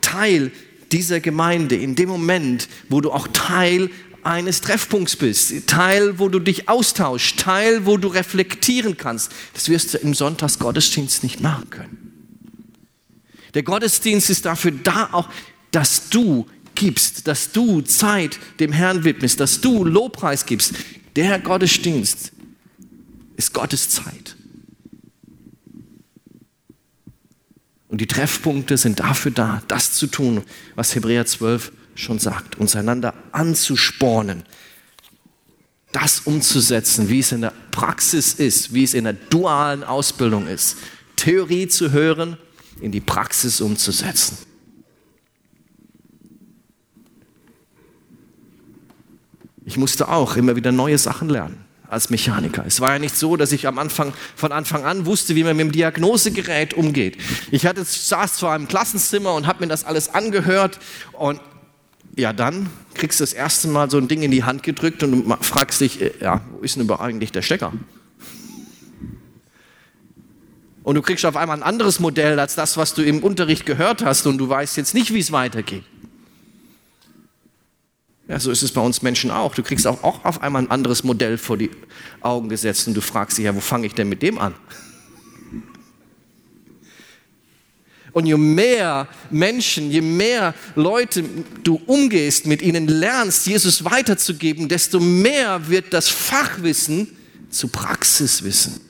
Teil 0.00 0.50
dieser 0.92 1.20
Gemeinde 1.20 1.76
in 1.76 1.94
dem 1.94 2.08
Moment, 2.08 2.68
wo 2.88 3.00
du 3.00 3.12
auch 3.12 3.28
Teil 3.28 3.90
eines 4.22 4.60
Treffpunkts 4.60 5.16
bist, 5.16 5.66
Teil, 5.66 6.18
wo 6.18 6.28
du 6.28 6.38
dich 6.38 6.68
austauschst, 6.68 7.38
Teil, 7.38 7.86
wo 7.86 7.96
du 7.96 8.08
reflektieren 8.08 8.96
kannst. 8.96 9.32
Das 9.54 9.68
wirst 9.68 9.94
du 9.94 9.98
im 9.98 10.14
Sonntagsgottesdienst 10.14 11.22
nicht 11.22 11.40
machen 11.40 11.70
können. 11.70 12.08
Der 13.54 13.62
Gottesdienst 13.62 14.30
ist 14.30 14.44
dafür 14.44 14.72
da 14.72 15.08
auch, 15.12 15.28
dass 15.70 16.10
du 16.10 16.46
gibst, 16.74 17.26
dass 17.26 17.52
du 17.52 17.80
Zeit 17.80 18.38
dem 18.60 18.72
Herrn 18.72 19.04
widmest, 19.04 19.40
dass 19.40 19.60
du 19.60 19.84
Lobpreis 19.84 20.46
gibst. 20.46 20.74
Der 21.16 21.38
Gottesdienst 21.38 22.32
ist 23.36 23.52
Gottes 23.52 23.90
Zeit. 23.90 24.36
Und 27.88 28.00
die 28.00 28.06
Treffpunkte 28.06 28.76
sind 28.76 29.00
dafür 29.00 29.32
da, 29.32 29.62
das 29.68 29.92
zu 29.92 30.06
tun, 30.06 30.42
was 30.74 30.94
Hebräer 30.94 31.26
12 31.26 31.72
schon 31.94 32.18
sagt, 32.18 32.56
uns 32.56 32.76
einander 32.76 33.14
anzuspornen, 33.32 34.44
das 35.92 36.20
umzusetzen, 36.20 37.08
wie 37.08 37.20
es 37.20 37.32
in 37.32 37.40
der 37.40 37.52
Praxis 37.70 38.34
ist, 38.34 38.74
wie 38.74 38.84
es 38.84 38.92
in 38.92 39.04
der 39.04 39.14
dualen 39.14 39.82
Ausbildung 39.84 40.46
ist. 40.46 40.76
Theorie 41.16 41.66
zu 41.66 41.90
hören, 41.90 42.36
in 42.80 42.92
die 42.92 43.00
Praxis 43.00 43.60
umzusetzen. 43.60 44.38
Ich 49.64 49.76
musste 49.76 50.08
auch 50.08 50.36
immer 50.36 50.56
wieder 50.56 50.72
neue 50.72 50.98
Sachen 50.98 51.28
lernen 51.28 51.67
als 51.88 52.10
Mechaniker. 52.10 52.64
Es 52.66 52.80
war 52.80 52.92
ja 52.92 52.98
nicht 52.98 53.16
so, 53.16 53.36
dass 53.36 53.52
ich 53.52 53.66
am 53.66 53.78
Anfang, 53.78 54.12
von 54.36 54.52
Anfang 54.52 54.84
an 54.84 55.06
wusste, 55.06 55.34
wie 55.34 55.44
man 55.44 55.56
mit 55.56 55.66
dem 55.66 55.72
Diagnosegerät 55.72 56.74
umgeht. 56.74 57.16
Ich 57.50 57.66
hatte, 57.66 57.84
saß 57.84 58.34
zwar 58.34 58.56
im 58.56 58.68
Klassenzimmer 58.68 59.34
und 59.34 59.46
habe 59.46 59.64
mir 59.64 59.68
das 59.68 59.84
alles 59.84 60.14
angehört 60.14 60.78
und 61.12 61.40
ja, 62.16 62.32
dann 62.32 62.68
kriegst 62.94 63.20
du 63.20 63.22
das 63.22 63.32
erste 63.32 63.68
Mal 63.68 63.90
so 63.90 63.96
ein 63.96 64.08
Ding 64.08 64.22
in 64.22 64.30
die 64.30 64.42
Hand 64.42 64.64
gedrückt 64.64 65.02
und 65.02 65.24
fragst 65.44 65.80
dich, 65.80 66.00
äh, 66.00 66.12
ja, 66.20 66.40
wo 66.50 66.62
ist 66.62 66.76
denn 66.76 66.82
überhaupt 66.82 67.04
eigentlich 67.04 67.32
der 67.32 67.42
Stecker? 67.42 67.72
Und 70.82 70.94
du 70.94 71.02
kriegst 71.02 71.24
auf 71.26 71.36
einmal 71.36 71.56
ein 71.56 71.62
anderes 71.62 72.00
Modell 72.00 72.40
als 72.40 72.54
das, 72.54 72.76
was 72.76 72.94
du 72.94 73.02
im 73.02 73.22
Unterricht 73.22 73.66
gehört 73.66 74.04
hast 74.04 74.26
und 74.26 74.38
du 74.38 74.48
weißt 74.48 74.76
jetzt 74.78 74.94
nicht, 74.94 75.12
wie 75.12 75.20
es 75.20 75.32
weitergeht. 75.32 75.84
Ja, 78.28 78.38
so 78.38 78.50
ist 78.50 78.62
es 78.62 78.72
bei 78.72 78.82
uns 78.82 79.00
Menschen 79.00 79.30
auch. 79.30 79.54
Du 79.54 79.62
kriegst 79.62 79.86
auch, 79.86 80.04
auch 80.04 80.24
auf 80.24 80.42
einmal 80.42 80.62
ein 80.62 80.70
anderes 80.70 81.02
Modell 81.02 81.38
vor 81.38 81.56
die 81.56 81.70
Augen 82.20 82.50
gesetzt 82.50 82.86
und 82.86 82.94
du 82.94 83.00
fragst 83.00 83.38
dich, 83.38 83.46
ja, 83.46 83.54
wo 83.54 83.60
fange 83.60 83.86
ich 83.86 83.94
denn 83.94 84.08
mit 84.08 84.22
dem 84.22 84.38
an? 84.38 84.54
Und 88.12 88.26
je 88.26 88.36
mehr 88.36 89.08
Menschen, 89.30 89.90
je 89.90 90.02
mehr 90.02 90.54
Leute 90.74 91.24
du 91.62 91.80
umgehst, 91.86 92.46
mit 92.46 92.60
ihnen 92.62 92.86
lernst, 92.86 93.46
Jesus 93.46 93.84
weiterzugeben, 93.84 94.68
desto 94.68 95.00
mehr 95.00 95.68
wird 95.68 95.94
das 95.94 96.08
Fachwissen 96.08 97.16
zu 97.48 97.68
Praxiswissen. 97.68 98.80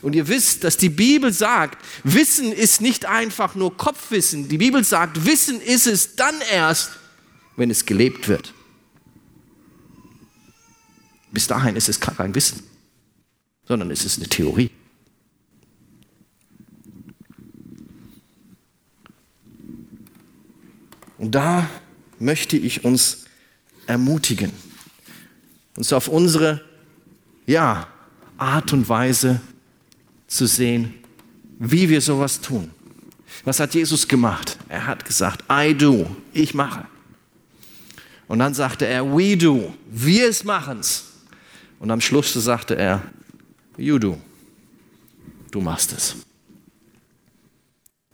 Und 0.00 0.14
ihr 0.14 0.28
wisst, 0.28 0.64
dass 0.64 0.76
die 0.76 0.88
Bibel 0.88 1.32
sagt, 1.32 1.78
Wissen 2.04 2.52
ist 2.52 2.80
nicht 2.80 3.04
einfach 3.04 3.54
nur 3.54 3.76
Kopfwissen. 3.76 4.48
Die 4.48 4.58
Bibel 4.58 4.82
sagt, 4.84 5.26
Wissen 5.26 5.60
ist 5.60 5.86
es 5.86 6.16
dann 6.16 6.34
erst, 6.50 6.92
wenn 7.56 7.70
es 7.70 7.84
gelebt 7.84 8.28
wird. 8.28 8.54
Bis 11.32 11.46
dahin 11.46 11.76
ist 11.76 11.88
es 11.88 11.98
kein 11.98 12.34
Wissen, 12.34 12.62
sondern 13.66 13.90
es 13.90 14.04
ist 14.04 14.18
eine 14.18 14.28
Theorie. 14.28 14.70
Und 21.16 21.34
da 21.34 21.68
möchte 22.18 22.56
ich 22.56 22.84
uns 22.84 23.24
ermutigen, 23.86 24.52
uns 25.76 25.92
auf 25.92 26.08
unsere 26.08 26.62
ja, 27.46 27.88
Art 28.36 28.72
und 28.72 28.88
Weise 28.88 29.40
zu 30.26 30.46
sehen, 30.46 30.94
wie 31.58 31.88
wir 31.88 32.00
sowas 32.00 32.40
tun. 32.40 32.70
Was 33.44 33.58
hat 33.58 33.74
Jesus 33.74 34.06
gemacht? 34.06 34.58
Er 34.68 34.86
hat 34.86 35.04
gesagt, 35.04 35.44
I 35.50 35.74
do, 35.74 36.14
ich 36.32 36.54
mache. 36.54 36.86
Und 38.28 38.40
dann 38.40 38.52
sagte 38.52 38.86
er, 38.86 39.16
we 39.16 39.36
do, 39.36 39.72
wir 39.90 40.28
es 40.28 40.44
machen's. 40.44 41.11
Und 41.82 41.90
am 41.90 42.00
Schluss 42.00 42.32
sagte 42.32 42.76
er, 42.76 43.02
do, 43.76 44.16
du 45.50 45.60
machst 45.60 45.92
es. 45.92 46.14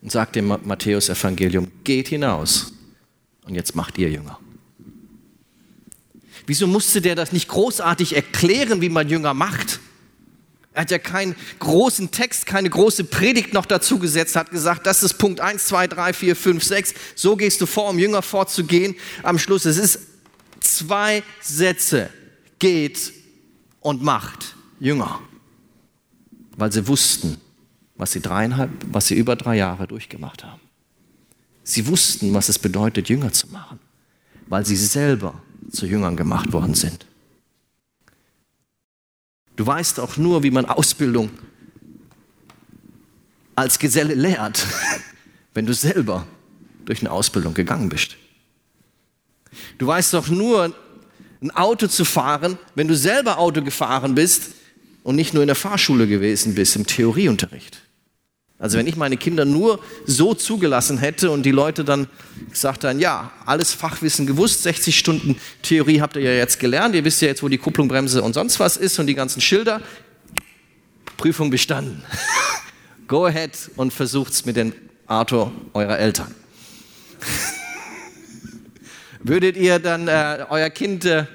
Und 0.01 0.11
sagt 0.11 0.37
dem 0.37 0.47
Matthäus 0.47 1.11
Evangelium, 1.11 1.71
geht 1.85 2.09
hinaus 2.09 2.73
und 3.45 3.55
jetzt 3.55 3.77
macht 3.77 3.99
ihr 3.99 4.09
Jünger. 4.09 4.39
Wieso 6.47 6.67
musste 6.67 7.03
der 7.03 7.15
das 7.15 7.33
nicht 7.33 7.49
großartig 7.49 8.17
erklären, 8.17 8.81
wie 8.81 8.89
man 8.89 9.07
Jünger 9.07 9.35
macht? 9.35 9.81
Er 10.73 10.83
hat 10.83 10.91
ja 10.91 10.99
keinen 10.99 11.37
großen 11.59 12.11
Text, 12.11 12.47
keine 12.47 12.71
große 12.71 13.05
Predigt 13.05 13.53
noch 13.53 13.67
dazu 13.67 13.99
gesetzt, 13.99 14.35
hat 14.35 14.51
gesagt, 14.51 14.87
das 14.87 15.03
ist 15.03 15.19
Punkt 15.19 15.41
1, 15.41 15.67
2, 15.67 15.89
3, 15.89 16.13
4, 16.15 16.37
5, 16.37 16.65
6. 16.65 16.95
So 17.17 17.37
gehst 17.37 17.61
du 17.61 17.67
vor, 17.67 17.91
um 17.91 17.99
Jünger 17.99 18.23
vorzugehen. 18.23 18.95
Am 19.23 19.39
Schluss, 19.39 19.67
es 19.67 19.77
ist 19.77 19.99
zwei 20.59 21.23
Sätze. 21.43 22.09
Geht 22.59 23.18
und 23.89 24.03
macht 24.03 24.55
Jünger. 24.81 25.19
Weil 26.59 26.71
sie 26.71 26.87
wussten, 26.89 27.39
was 27.97 28.13
sie 28.13 28.21
dreieinhalb, 28.21 28.71
was 28.93 29.07
sie 29.07 29.15
über 29.15 29.35
drei 29.35 29.57
Jahre 29.57 29.87
durchgemacht 29.87 30.45
haben. 30.45 30.61
Sie 31.65 31.87
wussten, 31.87 32.35
was 32.35 32.51
es 32.51 32.59
bedeutet, 32.59 33.09
Jünger 33.09 33.33
zu 33.33 33.49
machen, 33.49 33.79
weil 34.47 34.67
sie 34.67 34.77
selber 34.77 35.41
zu 35.71 35.87
Jüngern 35.87 36.17
gemacht 36.17 36.53
worden 36.53 36.75
sind. 36.75 37.07
Du 39.57 39.67
weißt 39.67 40.01
auch 40.01 40.19
nur, 40.19 40.43
wie 40.43 40.51
man 40.51 40.67
Ausbildung 40.67 41.31
als 43.55 43.79
Geselle 43.79 44.15
lehrt, 44.15 44.67
wenn 45.55 45.65
du 45.65 45.73
selber 45.73 46.27
durch 46.85 47.01
eine 47.01 47.11
Ausbildung 47.11 47.55
gegangen 47.55 47.89
bist. 47.89 48.17
Du 49.79 49.87
weißt 49.87 50.13
doch 50.13 50.29
nur, 50.29 50.75
ein 51.41 51.51
Auto 51.51 51.87
zu 51.87 52.05
fahren, 52.05 52.59
wenn 52.75 52.89
du 52.89 52.97
selber 52.97 53.39
Auto 53.39 53.63
gefahren 53.63 54.15
bist 54.15 54.51
und 55.03 55.17
nicht 55.17 55.35
nur 55.35 55.43
in 55.43 55.47
der 55.47 55.57
Fahrschule 55.57 56.07
gewesen 56.07 56.55
bist, 56.55 56.77
im 56.77 56.87
Theorieunterricht. 56.87 57.81
Also 58.59 58.77
wenn 58.77 58.89
ich 58.89 58.97
meine 58.97 59.17
Kinder 59.17 59.45
nur 59.45 59.79
so 60.05 60.35
zugelassen 60.35 60.99
hätte 60.99 61.31
und 61.31 61.45
die 61.45 61.53
Leute 61.53 61.85
dann 61.85 62.09
gesagt 62.51 62.83
haben, 62.83 62.99
ja, 62.99 63.31
alles 63.47 63.73
Fachwissen 63.73 64.27
gewusst, 64.27 64.65
60 64.65 64.99
Stunden 64.99 65.37
Theorie 65.63 66.01
habt 66.01 66.17
ihr 66.17 66.23
ja 66.23 66.33
jetzt 66.33 66.59
gelernt, 66.59 66.97
ihr 66.97 67.05
wisst 67.05 67.23
ja 67.23 67.29
jetzt, 67.29 67.43
wo 67.45 67.49
die 67.49 67.59
Kupplung, 67.59 67.87
Bremse 67.87 68.21
und 68.21 68.33
sonst 68.33 68.59
was 68.59 68.77
ist 68.77 68.99
und 68.99 69.07
die 69.07 69.15
ganzen 69.15 69.41
Schilder, 69.41 69.81
Prüfung 71.17 71.51
bestanden. 71.51 72.03
Go 73.07 73.27
ahead 73.27 73.53
und 73.77 73.93
versucht's 73.93 74.45
mit 74.45 74.57
dem 74.57 74.73
Arthur 75.07 75.53
eurer 75.73 75.99
Eltern. 75.99 76.35
Würdet 79.29 79.59
ihr 79.59 79.79
dann 79.79 80.09
äh, 80.09 80.47
euer 80.49 80.71
Kind 80.71 81.05
äh, 81.05 81.27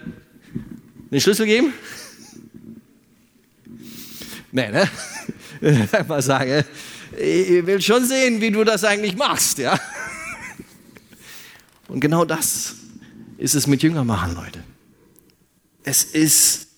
den 1.12 1.22
Schlüssel 1.22 1.46
geben? 1.46 1.74
Nee, 4.52 4.70
ne? 4.70 4.90
Mal 6.08 6.24
sagen, 6.24 6.64
ich 7.16 7.64
will 7.68 7.80
schon 7.84 8.04
sehen, 8.04 8.42
wie 8.42 8.50
du 8.50 8.64
das 8.64 8.84
eigentlich 8.84 9.16
machst, 9.16 9.60
ja. 9.60 9.80
Und 11.88 12.00
genau 12.00 12.26
das 12.26 12.74
ist 13.38 13.54
es 13.54 13.68
mit 13.68 13.84
Jünger 13.84 14.04
machen, 14.04 14.34
Leute. 14.34 14.64
Es 15.84 16.04
ist 16.04 16.70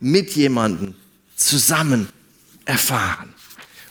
mit 0.00 0.36
jemandem 0.36 0.94
zusammen 1.34 2.10
erfahren. 2.66 3.32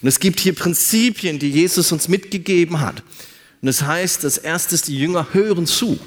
Und 0.03 0.09
es 0.09 0.19
gibt 0.19 0.39
hier 0.39 0.53
Prinzipien, 0.53 1.39
die 1.39 1.49
Jesus 1.49 1.91
uns 1.91 2.07
mitgegeben 2.07 2.81
hat. 2.81 3.01
Und 3.63 3.65
das 3.65 3.81
heißt, 3.81 4.23
das 4.23 4.37
erste 4.37 4.75
ist, 4.75 4.87
die 4.87 4.99
Jünger 4.99 5.33
hören 5.33 5.65
zu. 5.65 5.99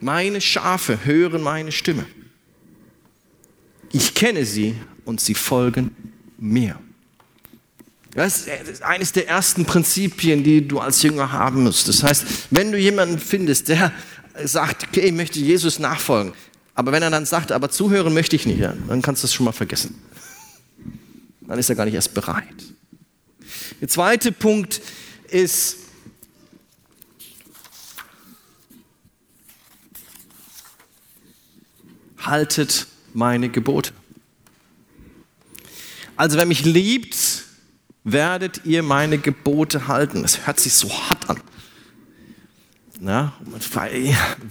Meine 0.00 0.40
Schafe 0.40 1.04
hören 1.04 1.42
meine 1.42 1.72
Stimme. 1.72 2.06
Ich 3.92 4.14
kenne 4.14 4.44
sie 4.44 4.76
und 5.04 5.20
sie 5.20 5.34
folgen 5.34 5.94
mir. 6.38 6.78
Das 8.12 8.46
ist 8.46 8.82
eines 8.82 9.12
der 9.12 9.28
ersten 9.28 9.64
Prinzipien, 9.64 10.42
die 10.42 10.66
du 10.66 10.80
als 10.80 11.02
Jünger 11.02 11.32
haben 11.32 11.64
musst. 11.64 11.88
Das 11.88 12.02
heißt, 12.02 12.24
wenn 12.50 12.72
du 12.72 12.78
jemanden 12.78 13.18
findest, 13.18 13.68
der 13.68 13.92
sagt, 14.44 14.88
okay, 14.88 15.00
ich 15.00 15.12
möchte 15.12 15.38
Jesus 15.38 15.78
nachfolgen, 15.78 16.32
aber 16.74 16.92
wenn 16.92 17.02
er 17.02 17.10
dann 17.10 17.26
sagt, 17.26 17.52
aber 17.52 17.70
zuhören 17.70 18.14
möchte 18.14 18.36
ich 18.36 18.46
nicht, 18.46 18.60
dann 18.60 19.02
kannst 19.02 19.22
du 19.22 19.26
es 19.26 19.34
schon 19.34 19.44
mal 19.44 19.52
vergessen. 19.52 20.00
Dann 21.40 21.58
ist 21.58 21.68
er 21.68 21.76
gar 21.76 21.84
nicht 21.84 21.94
erst 21.94 22.14
bereit. 22.14 22.44
Der 23.80 23.88
zweite 23.88 24.32
Punkt 24.32 24.80
ist, 25.28 25.76
haltet 32.18 32.86
meine 33.14 33.48
Gebote. 33.48 33.92
Also 36.16 36.36
wer 36.36 36.46
mich 36.46 36.64
liebt, 36.64 37.44
werdet 38.04 38.64
ihr 38.64 38.82
meine 38.82 39.18
Gebote 39.18 39.88
halten. 39.88 40.24
Es 40.24 40.46
hört 40.46 40.58
sich 40.58 40.74
so 40.74 40.90
hart 40.90 41.30
an. 41.30 41.40
Na, 43.00 43.32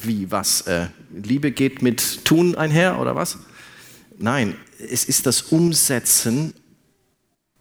wie, 0.01 0.31
was? 0.31 0.61
Äh, 0.61 0.87
Liebe 1.11 1.51
geht 1.51 1.81
mit 1.81 2.23
Tun 2.23 2.55
einher 2.55 2.99
oder 2.99 3.15
was? 3.15 3.39
Nein, 4.17 4.55
es 4.79 5.03
ist 5.03 5.25
das 5.25 5.41
Umsetzen, 5.41 6.53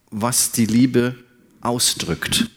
was 0.09 0.51
die 0.51 0.65
Liebe 0.65 1.15
ausdrückt. 1.59 2.49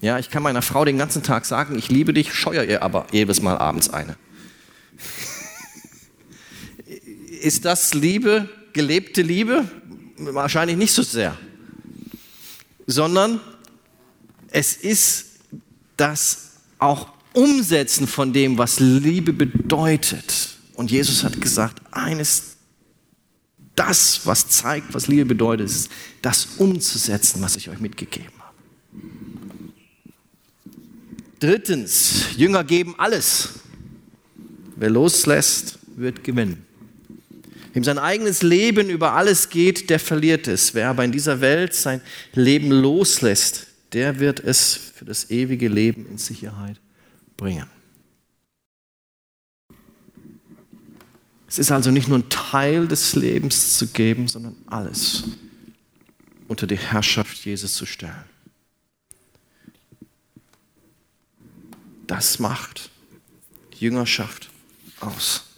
Ja, 0.00 0.18
ich 0.18 0.30
kann 0.30 0.42
meiner 0.42 0.62
Frau 0.62 0.84
den 0.84 0.98
ganzen 0.98 1.22
Tag 1.22 1.46
sagen, 1.46 1.78
ich 1.78 1.88
liebe 1.88 2.12
dich, 2.12 2.34
scheue 2.34 2.64
ihr 2.64 2.82
aber 2.82 3.06
jedes 3.12 3.40
Mal 3.40 3.56
abends 3.56 3.88
eine. 3.88 4.16
Ist 7.46 7.64
das 7.64 7.94
Liebe, 7.94 8.48
gelebte 8.72 9.22
Liebe? 9.22 9.70
Wahrscheinlich 10.18 10.76
nicht 10.76 10.92
so 10.92 11.02
sehr, 11.02 11.36
sondern 12.86 13.40
es 14.50 14.76
ist 14.76 15.26
das 15.96 16.52
auch 16.78 17.10
Umsetzen 17.34 18.06
von 18.06 18.32
dem, 18.32 18.58
was 18.58 18.80
Liebe 18.80 19.32
bedeutet. 19.32 20.56
Und 20.74 20.90
Jesus 20.90 21.22
hat 21.22 21.40
gesagt, 21.40 21.80
eines, 21.92 22.56
das, 23.76 24.26
was 24.26 24.48
zeigt, 24.48 24.92
was 24.94 25.06
Liebe 25.06 25.26
bedeutet, 25.26 25.68
ist 25.68 25.90
das 26.22 26.48
umzusetzen, 26.56 27.42
was 27.42 27.56
ich 27.56 27.68
euch 27.68 27.78
mitgegeben 27.78 28.32
habe. 28.38 28.56
Drittens, 31.38 32.24
Jünger 32.36 32.64
geben 32.64 32.94
alles. 32.98 33.50
Wer 34.74 34.90
loslässt, 34.90 35.78
wird 35.96 36.24
gewinnen. 36.24 36.65
Wem 37.76 37.84
sein 37.84 37.98
eigenes 37.98 38.42
Leben 38.42 38.88
über 38.88 39.12
alles 39.12 39.50
geht, 39.50 39.90
der 39.90 40.00
verliert 40.00 40.48
es. 40.48 40.72
Wer 40.72 40.88
aber 40.88 41.04
in 41.04 41.12
dieser 41.12 41.42
Welt 41.42 41.74
sein 41.74 42.00
Leben 42.32 42.70
loslässt, 42.70 43.66
der 43.92 44.18
wird 44.18 44.40
es 44.40 44.72
für 44.72 45.04
das 45.04 45.28
ewige 45.28 45.68
Leben 45.68 46.06
in 46.06 46.16
Sicherheit 46.16 46.80
bringen. 47.36 47.66
Es 51.46 51.58
ist 51.58 51.70
also 51.70 51.90
nicht 51.90 52.08
nur 52.08 52.16
ein 52.16 52.30
Teil 52.30 52.88
des 52.88 53.14
Lebens 53.14 53.76
zu 53.76 53.88
geben, 53.88 54.26
sondern 54.26 54.56
alles 54.64 55.24
unter 56.48 56.66
die 56.66 56.78
Herrschaft 56.78 57.44
Jesus 57.44 57.74
zu 57.74 57.84
stellen. 57.84 58.24
Das 62.06 62.38
macht 62.38 62.88
Jüngerschaft 63.78 64.48
aus. 65.00 65.55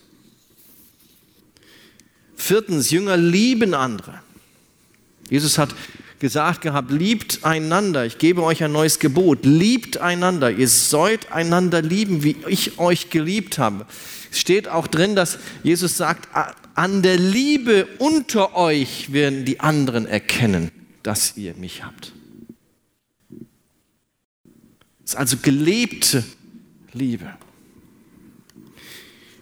Viertens, 2.38 2.90
Jünger 2.90 3.16
lieben 3.16 3.74
andere. 3.74 4.20
Jesus 5.29 5.59
hat 5.59 5.74
gesagt 6.20 6.62
gehabt, 6.62 6.90
liebt 6.90 7.44
einander. 7.44 8.07
Ich 8.07 8.18
gebe 8.18 8.42
euch 8.42 8.62
ein 8.62 8.72
neues 8.72 9.01
Gebot. 9.01 9.44
Liebt 9.44 9.98
einander. 9.98 10.51
Ihr 10.51 10.68
sollt 10.68 11.33
einander 11.33 11.83
lieben, 11.83 12.22
wie 12.22 12.37
ich 12.46 12.79
euch 12.79 13.11
geliebt 13.11 13.59
habe. 13.59 13.87
Es 14.31 14.38
steht 14.38 14.68
auch 14.68 14.87
drin, 14.87 15.16
dass 15.16 15.38
Jesus 15.62 15.96
sagt, 15.96 16.29
an 16.74 17.03
der 17.03 17.18
Liebe 17.18 17.87
unter 17.98 18.57
euch 18.57 19.12
werden 19.12 19.44
die 19.44 19.61
anderen 19.61 20.07
erkennen, 20.07 20.70
dass 21.03 21.37
ihr 21.37 21.55
mich 21.55 21.85
habt. 21.85 22.12
Es 25.05 25.12
ist 25.12 25.16
also 25.16 25.38
gelebte 25.38 26.24
Liebe. 26.92 27.31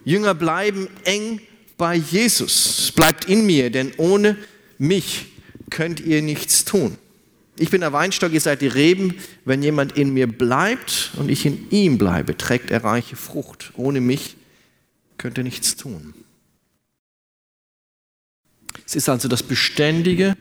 Jünger 0.03 0.33
bleiben 0.33 0.87
eng 1.03 1.41
bei 1.77 1.95
Jesus. 1.95 2.91
Bleibt 2.91 3.25
in 3.25 3.45
mir, 3.45 3.69
denn 3.69 3.93
ohne 3.97 4.37
mich 4.77 5.27
könnt 5.69 5.99
ihr 5.99 6.21
nichts 6.21 6.65
tun. 6.65 6.97
Ich 7.59 7.71
bin 7.71 7.81
der 7.81 7.93
Weinstock, 7.93 8.33
ihr 8.33 8.41
seid 8.41 8.61
die 8.61 8.67
Reben. 8.67 9.15
Wenn 9.45 9.63
jemand 9.63 9.97
in 9.97 10.13
mir 10.13 10.27
bleibt 10.27 11.11
und 11.17 11.29
ich 11.29 11.45
in 11.45 11.69
ihm 11.71 11.97
bleibe, 11.97 12.37
trägt 12.37 12.69
er 12.69 12.83
reiche 12.83 13.15
Frucht. 13.15 13.71
Ohne 13.75 13.99
mich 13.99 14.35
könnt 15.17 15.37
ihr 15.37 15.43
nichts 15.43 15.75
tun. 15.75 16.13
Es 18.85 18.95
ist 18.95 19.09
also 19.09 19.27
das 19.27 19.43
beständige 19.43 20.35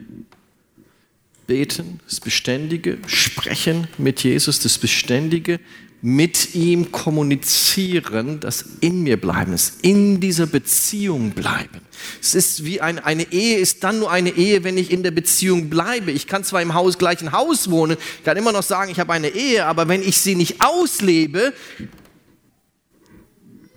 Beten, 1.47 2.01
das 2.07 2.21
beständige 2.21 2.99
Sprechen 3.07 3.89
mit 3.99 4.23
Jesus, 4.23 4.61
das 4.61 4.79
beständige 4.79 5.59
mit 6.03 6.55
ihm 6.55 6.93
kommunizieren, 6.93 8.39
das 8.41 8.65
in 8.81 9.03
mir 9.03 9.21
bleiben, 9.21 9.53
das 9.53 9.79
in 9.83 10.21
dieser 10.21 10.47
Beziehung 10.47 11.31
bleiben. 11.31 11.81
Es 12.21 12.35
ist 12.35 12.65
wie 12.65 12.81
ein, 12.81 12.99
eine 12.99 13.33
Ehe, 13.33 13.59
ist 13.59 13.83
dann 13.83 13.99
nur 14.01 14.11
eine 14.11 14.31
Ehe, 14.31 14.63
wenn 14.63 14.77
ich 14.77 14.91
in 14.91 15.03
der 15.03 15.11
Beziehung 15.11 15.71
bleibe. 15.71 16.11
Ich 16.11 16.27
kann 16.27 16.45
zwar 16.45 16.61
im 16.63 16.75
Haus, 16.75 16.99
gleichen 16.99 17.33
Haus 17.33 17.71
wohnen, 17.71 17.97
kann 18.25 18.37
immer 18.37 18.53
noch 18.53 18.63
sagen, 18.63 18.91
ich 18.91 19.01
habe 19.01 19.13
eine 19.13 19.29
Ehe, 19.29 19.65
aber 19.65 19.89
wenn 19.89 20.03
ich 20.03 20.19
sie 20.19 20.35
nicht 20.35 20.63
auslebe, 20.63 21.55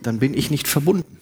dann 0.02 0.20
bin 0.20 0.34
ich 0.34 0.52
nicht 0.52 0.68
verbunden. 0.68 1.18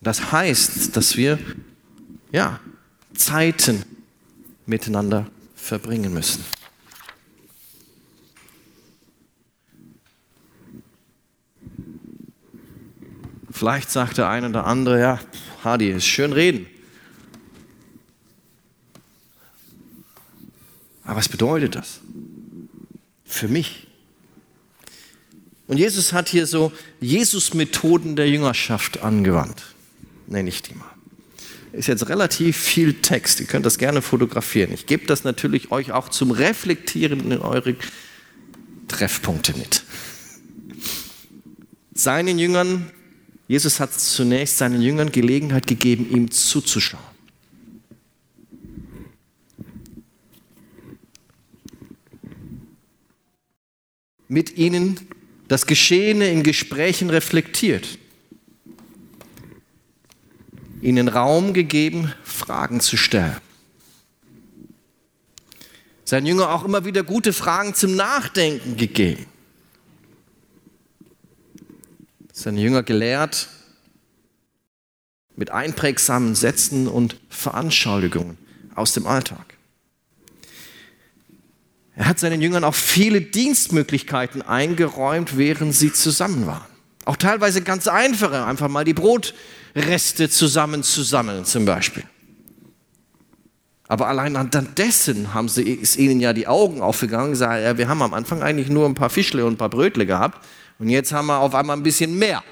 Das 0.00 0.32
heißt, 0.32 0.96
dass 0.96 1.16
wir 1.16 1.38
ja, 2.32 2.60
Zeiten 3.14 3.84
miteinander 4.66 5.30
verbringen 5.62 6.12
müssen. 6.12 6.44
Vielleicht 13.50 13.90
sagt 13.90 14.18
der 14.18 14.28
eine 14.28 14.48
oder 14.48 14.66
andere, 14.66 15.00
ja, 15.00 15.20
Hadi, 15.62 15.90
ist 15.90 16.04
schön 16.04 16.32
reden. 16.32 16.66
Aber 21.04 21.16
was 21.16 21.28
bedeutet 21.28 21.76
das? 21.76 22.00
Für 23.24 23.46
mich. 23.46 23.86
Und 25.68 25.78
Jesus 25.78 26.12
hat 26.12 26.28
hier 26.28 26.46
so 26.46 26.72
Jesus-Methoden 27.00 28.16
der 28.16 28.28
Jüngerschaft 28.28 29.02
angewandt, 29.02 29.62
nenne 30.26 30.48
ich 30.48 30.62
die 30.62 30.74
mal 30.74 30.92
ist 31.72 31.88
jetzt 31.88 32.08
relativ 32.08 32.56
viel 32.56 32.94
Text. 32.94 33.40
Ihr 33.40 33.46
könnt 33.46 33.66
das 33.66 33.78
gerne 33.78 34.02
fotografieren. 34.02 34.72
Ich 34.72 34.86
gebe 34.86 35.06
das 35.06 35.24
natürlich 35.24 35.70
euch 35.70 35.92
auch 35.92 36.08
zum 36.08 36.30
Reflektieren 36.30 37.32
in 37.32 37.38
eure 37.38 37.76
Treffpunkte 38.88 39.56
mit. 39.56 39.82
Seinen 41.94 42.38
Jüngern, 42.38 42.90
Jesus 43.48 43.80
hat 43.80 43.92
zunächst 43.94 44.58
seinen 44.58 44.82
Jüngern 44.82 45.12
Gelegenheit 45.12 45.66
gegeben, 45.66 46.10
ihm 46.10 46.30
zuzuschauen. 46.30 47.02
Mit 54.28 54.56
ihnen 54.56 54.98
das 55.48 55.66
Geschehene 55.66 56.30
in 56.30 56.42
Gesprächen 56.42 57.10
reflektiert 57.10 57.98
ihnen 60.82 61.08
Raum 61.08 61.54
gegeben, 61.54 62.12
Fragen 62.24 62.80
zu 62.80 62.96
stellen. 62.96 63.36
Sein 66.04 66.26
Jünger 66.26 66.50
auch 66.50 66.64
immer 66.64 66.84
wieder 66.84 67.04
gute 67.04 67.32
Fragen 67.32 67.74
zum 67.74 67.96
Nachdenken 67.96 68.76
gegeben. 68.76 69.26
Seine 72.32 72.60
Jünger 72.60 72.82
gelehrt 72.82 73.48
mit 75.36 75.50
einprägsamen 75.50 76.34
Sätzen 76.34 76.88
und 76.88 77.16
Veranschauligungen 77.30 78.36
aus 78.74 78.92
dem 78.92 79.06
Alltag. 79.06 79.56
Er 81.94 82.06
hat 82.06 82.18
seinen 82.18 82.42
Jüngern 82.42 82.64
auch 82.64 82.74
viele 82.74 83.20
Dienstmöglichkeiten 83.20 84.42
eingeräumt, 84.42 85.36
während 85.36 85.74
sie 85.74 85.92
zusammen 85.92 86.46
waren. 86.46 86.71
Auch 87.04 87.16
teilweise 87.16 87.62
ganz 87.62 87.88
einfache, 87.88 88.44
einfach 88.44 88.68
mal 88.68 88.84
die 88.84 88.94
Brotreste 88.94 90.28
zusammenzusammeln 90.28 91.44
zum 91.44 91.64
Beispiel. 91.64 92.04
Aber 93.88 94.08
allein 94.08 94.36
anhand 94.36 94.78
dessen 94.78 95.34
haben 95.34 95.48
sie, 95.48 95.62
ist 95.64 95.96
ihnen 95.96 96.20
ja 96.20 96.32
die 96.32 96.46
Augen 96.46 96.80
aufgegangen 96.80 97.32
gesagt, 97.32 97.62
ja, 97.62 97.76
wir 97.76 97.88
haben 97.88 98.00
am 98.00 98.14
Anfang 98.14 98.42
eigentlich 98.42 98.70
nur 98.70 98.86
ein 98.86 98.94
paar 98.94 99.10
Fischle 99.10 99.44
und 99.44 99.54
ein 99.54 99.58
paar 99.58 99.68
Brötle 99.68 100.06
gehabt 100.06 100.42
und 100.78 100.88
jetzt 100.88 101.12
haben 101.12 101.26
wir 101.26 101.40
auf 101.40 101.54
einmal 101.54 101.76
ein 101.76 101.82
bisschen 101.82 102.18
mehr. 102.18 102.42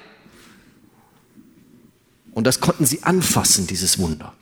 Und 2.33 2.45
das 2.45 2.59
konnten 2.59 2.85
sie 2.85 3.03
anfassen, 3.03 3.67
dieses 3.67 3.97
Wunder. 3.97 4.33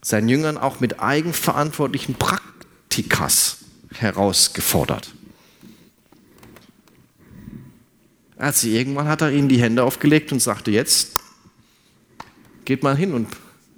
Seinen 0.00 0.28
Jüngern 0.28 0.58
auch 0.58 0.80
mit 0.80 1.00
eigenverantwortlichen 1.00 2.14
Praktikas 2.14 3.63
herausgefordert. 4.00 5.14
Also 8.36 8.68
irgendwann 8.68 9.08
hat 9.08 9.22
er 9.22 9.30
ihnen 9.30 9.48
die 9.48 9.60
Hände 9.60 9.84
aufgelegt 9.84 10.32
und 10.32 10.40
sagte, 10.40 10.70
jetzt 10.70 11.18
geht 12.64 12.82
mal 12.82 12.96
hin 12.96 13.12
und 13.14 13.28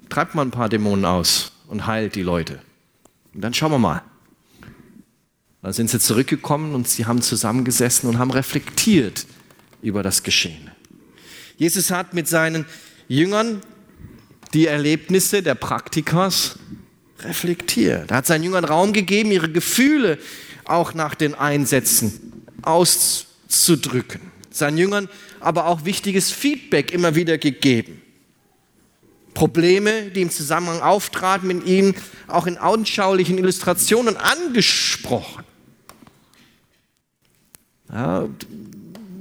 treibt 0.09 0.35
mal 0.35 0.41
ein 0.41 0.51
paar 0.51 0.69
Dämonen 0.69 1.05
aus 1.05 1.51
und 1.67 1.85
heilt 1.85 2.15
die 2.15 2.23
Leute. 2.23 2.59
Und 3.33 3.41
dann 3.41 3.53
schauen 3.53 3.71
wir 3.71 3.79
mal. 3.79 4.01
Dann 5.61 5.73
sind 5.73 5.89
sie 5.89 5.99
zurückgekommen 5.99 6.73
und 6.75 6.87
sie 6.87 7.05
haben 7.05 7.21
zusammengesessen 7.21 8.09
und 8.09 8.17
haben 8.17 8.31
reflektiert 8.31 9.25
über 9.81 10.03
das 10.03 10.23
Geschehene. 10.23 10.71
Jesus 11.57 11.91
hat 11.91 12.13
mit 12.13 12.27
seinen 12.27 12.65
Jüngern 13.07 13.61
die 14.53 14.67
Erlebnisse 14.67 15.43
der 15.43 15.55
Praktikas 15.55 16.57
reflektiert. 17.19 18.11
Er 18.11 18.17
hat 18.17 18.25
seinen 18.25 18.43
Jüngern 18.43 18.65
Raum 18.65 18.93
gegeben, 18.93 19.31
ihre 19.31 19.49
Gefühle 19.49 20.17
auch 20.65 20.93
nach 20.93 21.15
den 21.15 21.33
Einsätzen 21.35 22.43
auszudrücken. 22.61 24.21
Seinen 24.49 24.77
Jüngern 24.77 25.09
aber 25.39 25.67
auch 25.67 25.85
wichtiges 25.85 26.31
Feedback 26.31 26.91
immer 26.91 27.15
wieder 27.15 27.37
gegeben. 27.37 28.01
Probleme, 29.33 30.09
die 30.09 30.23
im 30.23 30.31
Zusammenhang 30.31 30.81
auftraten, 30.81 31.47
mit 31.47 31.65
ihnen 31.65 31.95
auch 32.27 32.47
in 32.47 32.57
anschaulichen 32.57 33.37
Illustrationen 33.37 34.17
angesprochen. 34.17 35.43
Ja, 37.91 38.27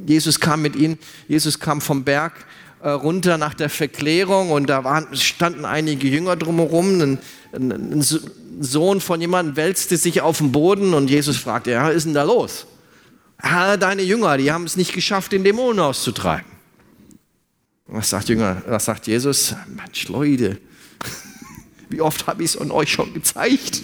Jesus 0.07 0.41
kam 0.41 0.63
mit 0.63 0.75
ihnen, 0.75 0.99
Jesus 1.29 1.61
kam 1.61 1.81
vom 1.81 2.05
Berg 2.05 2.47
äh, 2.81 2.89
runter 2.89 3.39
nach 3.39 3.55
der 3.55 3.69
Verklärung 3.69 4.51
und 4.51 4.69
da 4.69 4.85
waren, 4.85 5.15
standen 5.17 5.65
einige 5.65 6.09
Jünger 6.09 6.37
drumherum. 6.37 7.01
Ein, 7.01 7.19
ein, 7.57 8.05
Sohn 8.61 9.01
von 9.01 9.21
jemandem 9.21 9.57
wälzte 9.57 9.97
sich 9.97 10.21
auf 10.21 10.39
den 10.39 10.53
Boden 10.53 10.95
und 10.95 11.11
Jesus 11.11 11.37
fragte, 11.37 11.73
ja, 11.73 11.89
was 11.89 11.95
ist 11.95 12.07
denn 12.07 12.15
da 12.15 12.23
los? 12.23 12.67
Ja, 13.43 13.77
deine 13.77 14.03
Jünger, 14.03 14.39
die 14.39 14.51
haben 14.51 14.65
es 14.65 14.77
nicht 14.77 14.95
geschafft, 14.95 15.33
den 15.33 15.45
Dämonen 15.45 15.81
auszutreiben. 15.81 16.51
Was 17.87 18.11
sagt, 18.11 18.29
Jünger, 18.29 18.63
was 18.67 18.87
sagt 18.87 19.07
Jesus? 19.07 19.55
Mensch, 19.69 20.09
Leute, 20.09 20.59
wie 21.89 22.01
oft 22.01 22.27
habe 22.27 22.43
ich 22.43 22.55
es 22.55 22.61
an 22.61 22.71
euch 22.71 22.91
schon 22.91 23.13
gezeigt? 23.13 23.83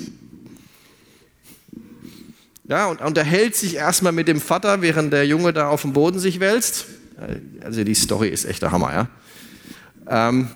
Ja, 2.64 2.86
und 2.86 3.00
unterhält 3.00 3.54
sich 3.54 3.74
erstmal 3.74 4.12
mit 4.12 4.28
dem 4.28 4.40
Vater, 4.40 4.80
während 4.80 5.12
der 5.12 5.26
Junge 5.26 5.52
da 5.52 5.68
auf 5.68 5.82
dem 5.82 5.92
Boden 5.92 6.18
sich 6.18 6.40
wälzt. 6.40 6.86
Also 7.60 7.84
die 7.84 7.94
Story 7.94 8.28
ist 8.28 8.44
echt 8.44 8.62
der 8.62 8.72
Hammer, 8.72 8.92
ja. 8.92 9.08
Ähm, 10.08 10.48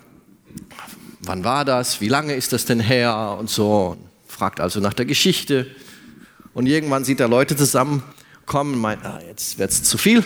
wann 1.27 1.45
war 1.45 1.65
das? 1.65 2.01
Wie 2.01 2.09
lange 2.09 2.35
ist 2.35 2.53
das 2.53 2.65
denn 2.65 2.81
her? 2.81 3.37
Und 3.39 3.51
so. 3.51 3.97
Fragt 4.27 4.61
also 4.61 4.81
nach 4.81 4.95
der 4.95 5.07
Geschichte. 5.07 5.67
Und 6.53 6.67
irgendwann 6.67 7.05
sieht 7.05 7.21
er 7.21 7.29
Leute 7.29 7.57
zusammenkommen 7.57 8.79
meint, 8.79 9.05
ah, 9.05 9.21
jetzt 9.27 9.59
wird 9.59 9.71
es 9.71 9.83
zu 9.83 9.99
viel. 9.99 10.25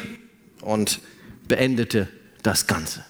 Und 0.60 1.00
beendete 1.48 2.08
das 2.42 2.66
Ganze. 2.66 3.04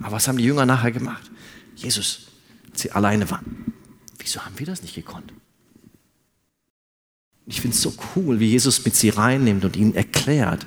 Aber 0.00 0.12
was 0.12 0.28
haben 0.28 0.38
die 0.38 0.44
Jünger 0.44 0.66
nachher 0.66 0.92
gemacht? 0.92 1.30
Jesus, 1.76 2.28
sie 2.74 2.92
alleine 2.92 3.30
waren. 3.30 3.74
Wieso 4.18 4.44
haben 4.44 4.58
wir 4.58 4.66
das 4.66 4.82
nicht 4.82 4.94
gekonnt? 4.94 5.32
Ich 7.46 7.60
finde 7.60 7.74
es 7.74 7.82
so 7.82 7.94
cool, 8.14 8.38
wie 8.38 8.50
Jesus 8.50 8.84
mit 8.84 8.94
sie 8.94 9.08
reinnimmt 9.08 9.64
und 9.64 9.76
ihnen 9.76 9.94
erklärt, 9.94 10.66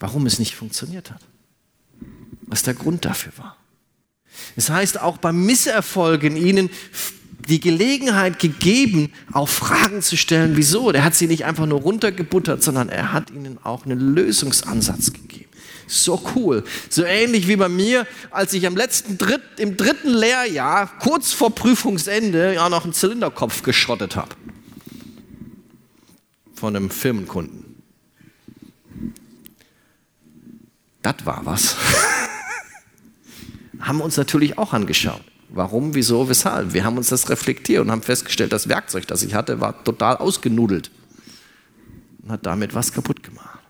warum 0.00 0.26
es 0.26 0.38
nicht 0.38 0.56
funktioniert 0.56 1.10
hat. 1.10 1.20
Was 2.42 2.62
der 2.62 2.74
Grund 2.74 3.04
dafür 3.04 3.32
war. 3.36 3.56
Es 4.56 4.70
heißt 4.70 5.00
auch 5.00 5.18
beim 5.18 5.44
Misserfolgen 5.44 6.36
ihnen 6.36 6.70
die 7.48 7.60
Gelegenheit 7.60 8.38
gegeben, 8.38 9.12
auch 9.32 9.48
Fragen 9.48 10.02
zu 10.02 10.16
stellen, 10.16 10.56
wieso. 10.56 10.90
Der 10.92 11.04
hat 11.04 11.14
sie 11.14 11.28
nicht 11.28 11.44
einfach 11.44 11.66
nur 11.66 11.80
runtergebuttert, 11.80 12.62
sondern 12.62 12.88
er 12.88 13.12
hat 13.12 13.30
ihnen 13.30 13.58
auch 13.62 13.84
einen 13.84 14.14
Lösungsansatz 14.14 15.12
gegeben. 15.12 15.50
So 15.86 16.20
cool. 16.34 16.64
So 16.88 17.04
ähnlich 17.04 17.46
wie 17.46 17.56
bei 17.56 17.68
mir, 17.68 18.06
als 18.32 18.52
ich 18.52 18.66
am 18.66 18.76
letzten 18.76 19.18
Dritt, 19.18 19.42
im 19.58 19.76
dritten 19.76 20.12
Lehrjahr, 20.12 20.90
kurz 20.98 21.32
vor 21.32 21.54
Prüfungsende, 21.54 22.54
ja 22.54 22.68
noch 22.68 22.84
einen 22.84 22.92
Zylinderkopf 22.92 23.62
geschrottet 23.62 24.16
habe. 24.16 24.30
Von 26.54 26.74
einem 26.74 26.90
Firmenkunden. 26.90 27.66
das 31.06 31.24
war 31.24 31.40
was. 31.44 31.76
haben 33.80 33.98
wir 33.98 34.04
uns 34.04 34.16
natürlich 34.16 34.58
auch 34.58 34.72
angeschaut. 34.72 35.22
Warum, 35.48 35.94
wieso, 35.94 36.28
weshalb? 36.28 36.72
Wir 36.72 36.84
haben 36.84 36.96
uns 36.96 37.08
das 37.08 37.30
reflektiert 37.30 37.80
und 37.80 37.90
haben 37.90 38.02
festgestellt, 38.02 38.52
das 38.52 38.68
Werkzeug, 38.68 39.06
das 39.06 39.22
ich 39.22 39.34
hatte, 39.34 39.60
war 39.60 39.84
total 39.84 40.16
ausgenudelt 40.16 40.90
und 42.22 42.32
hat 42.32 42.44
damit 42.44 42.74
was 42.74 42.92
kaputt 42.92 43.22
gemacht. 43.22 43.60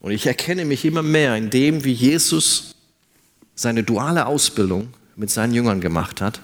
Und 0.00 0.12
ich 0.12 0.26
erkenne 0.26 0.64
mich 0.64 0.84
immer 0.84 1.02
mehr 1.02 1.34
in 1.36 1.50
dem, 1.50 1.82
wie 1.84 1.92
Jesus 1.92 2.74
seine 3.54 3.82
duale 3.82 4.26
Ausbildung 4.26 4.88
mit 5.16 5.30
seinen 5.30 5.54
Jüngern 5.54 5.80
gemacht 5.80 6.20
hat, 6.20 6.40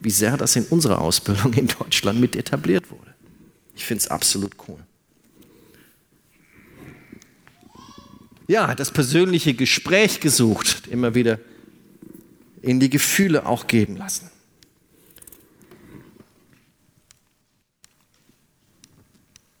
wie 0.00 0.10
sehr 0.10 0.36
das 0.36 0.54
in 0.56 0.64
unserer 0.64 1.00
Ausbildung 1.00 1.52
in 1.54 1.66
Deutschland 1.66 2.20
mit 2.20 2.36
etabliert 2.36 2.90
wurde. 2.90 3.14
Ich 3.74 3.84
finde 3.84 4.02
es 4.02 4.08
absolut 4.08 4.54
cool. 4.68 4.78
Ja, 8.50 8.74
das 8.74 8.90
persönliche 8.90 9.54
Gespräch 9.54 10.18
gesucht, 10.18 10.88
immer 10.88 11.14
wieder 11.14 11.38
in 12.62 12.80
die 12.80 12.90
Gefühle 12.90 13.46
auch 13.46 13.68
geben 13.68 13.96
lassen. 13.96 14.28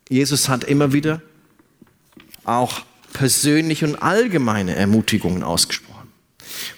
Jesus 0.08 0.48
hat 0.48 0.64
immer 0.64 0.92
wieder 0.92 1.22
auch 2.42 2.80
persönliche 3.12 3.86
und 3.86 3.94
allgemeine 3.94 4.74
Ermutigungen 4.74 5.44
ausgesprochen. 5.44 6.12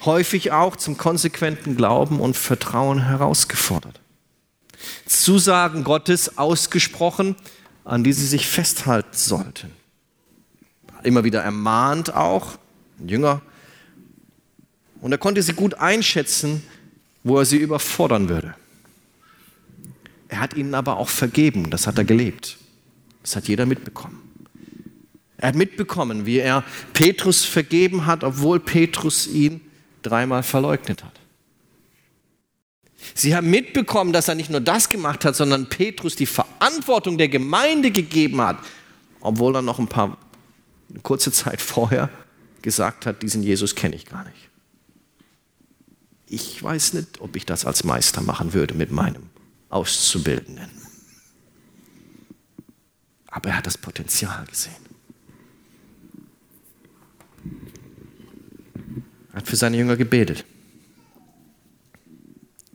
Häufig 0.05 0.53
auch 0.53 0.77
zum 0.77 0.99
konsequenten 0.99 1.77
Glauben 1.77 2.21
und 2.21 2.37
Vertrauen 2.37 3.07
herausgefordert. 3.07 4.03
Zusagen 5.07 5.83
Gottes 5.83 6.37
ausgesprochen, 6.37 7.37
an 7.87 8.05
die 8.05 8.13
sie 8.13 8.27
sich 8.27 8.47
festhalten 8.47 9.17
sollten. 9.17 9.82
Immer 11.03 11.25
wieder 11.25 11.43
ermahnt 11.43 12.15
auch, 12.15 12.59
ein 12.99 13.09
Jünger. 13.09 13.43
Und 15.01 15.13
er 15.13 15.19
konnte 15.19 15.43
sie 15.43 15.53
gut 15.53 15.75
einschätzen, 15.75 16.63
wo 17.25 17.39
er 17.39 17.45
sie 17.45 17.57
überfordern 17.57 18.29
würde. 18.29 18.55
Er 20.29 20.41
hat 20.41 20.55
ihnen 20.55 20.75
aber 20.75 20.97
auch 20.97 21.09
vergeben, 21.09 21.71
das 21.71 21.87
hat 21.87 21.99
er 21.99 22.05
gelebt. 22.05 22.57
Das 23.23 23.37
hat 23.37 23.49
jeder 23.49 23.67
mitbekommen. 23.67 24.19
Er 25.37 25.49
hat 25.49 25.55
mitbekommen, 25.57 26.25
wie 26.25 26.39
er 26.39 26.65
Petrus 26.93 27.45
vergeben 27.45 28.07
hat, 28.07 28.23
obwohl 28.23 28.61
Petrus 28.61 29.27
ihn 29.27 29.61
dreimal 30.03 30.43
verleugnet 30.43 31.03
hat. 31.03 31.13
Sie 33.15 33.35
haben 33.35 33.51
mitbekommen, 33.51 34.13
dass 34.13 34.29
er 34.29 34.37
nicht 34.37 34.51
nur 34.51 34.61
das 34.61 34.89
gemacht 34.89 35.25
hat, 35.25 35.35
sondern 35.35 35.69
Petrus 35.69 36.17
die 36.17 36.27
Verantwortung 36.27 37.19
der 37.19 37.29
Gemeinde 37.29 37.91
gegeben 37.91 38.41
hat, 38.41 38.59
obwohl 39.21 39.57
er 39.57 39.63
noch 39.63 39.79
ein 39.79 39.89
paar 39.89 40.17
eine 40.93 41.01
kurze 41.01 41.33
Zeit 41.33 41.61
vorher 41.61 42.11
gesagt 42.61 43.07
hat, 43.07 43.23
diesen 43.23 43.43
Jesus 43.43 43.75
kenne 43.75 43.97
ich 43.97 44.07
gar 44.07 44.25
nicht. 44.25 44.51
Ich 46.27 46.63
weiß 46.63 46.95
nicht, 46.95 47.21
ob 47.21 47.37
ich 47.37 47.45
das 47.45 47.65
als 47.65 47.85
Meister 47.85 48.23
machen 48.23 48.55
würde 48.55 48.75
mit 48.75 48.91
meinem 48.91 49.31
Auszubildenden. 49.69 50.71
Aber 53.27 53.51
er 53.51 53.57
hat 53.57 53.67
das 53.67 53.79
Potenzial 53.79 54.45
gesehen. 54.47 54.75
Er 59.33 59.37
hat 59.37 59.49
für 59.49 59.57
seine 59.57 59.79
Jünger 59.79 59.97
gebetet 59.97 60.45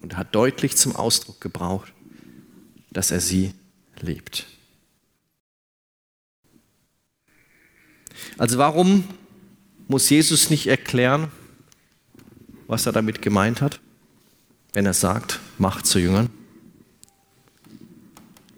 und 0.01 0.17
hat 0.17 0.33
deutlich 0.33 0.75
zum 0.75 0.95
Ausdruck 0.95 1.39
gebraucht, 1.39 1.93
dass 2.91 3.11
er 3.11 3.21
sie 3.21 3.53
liebt. 3.99 4.47
Also 8.37 8.57
warum 8.57 9.03
muss 9.87 10.09
Jesus 10.09 10.49
nicht 10.49 10.67
erklären, 10.67 11.31
was 12.67 12.85
er 12.85 12.91
damit 12.91 13.21
gemeint 13.21 13.61
hat, 13.61 13.79
wenn 14.73 14.85
er 14.85 14.93
sagt, 14.93 15.39
macht 15.57 15.85
zu 15.85 15.99
Jüngern? 15.99 16.29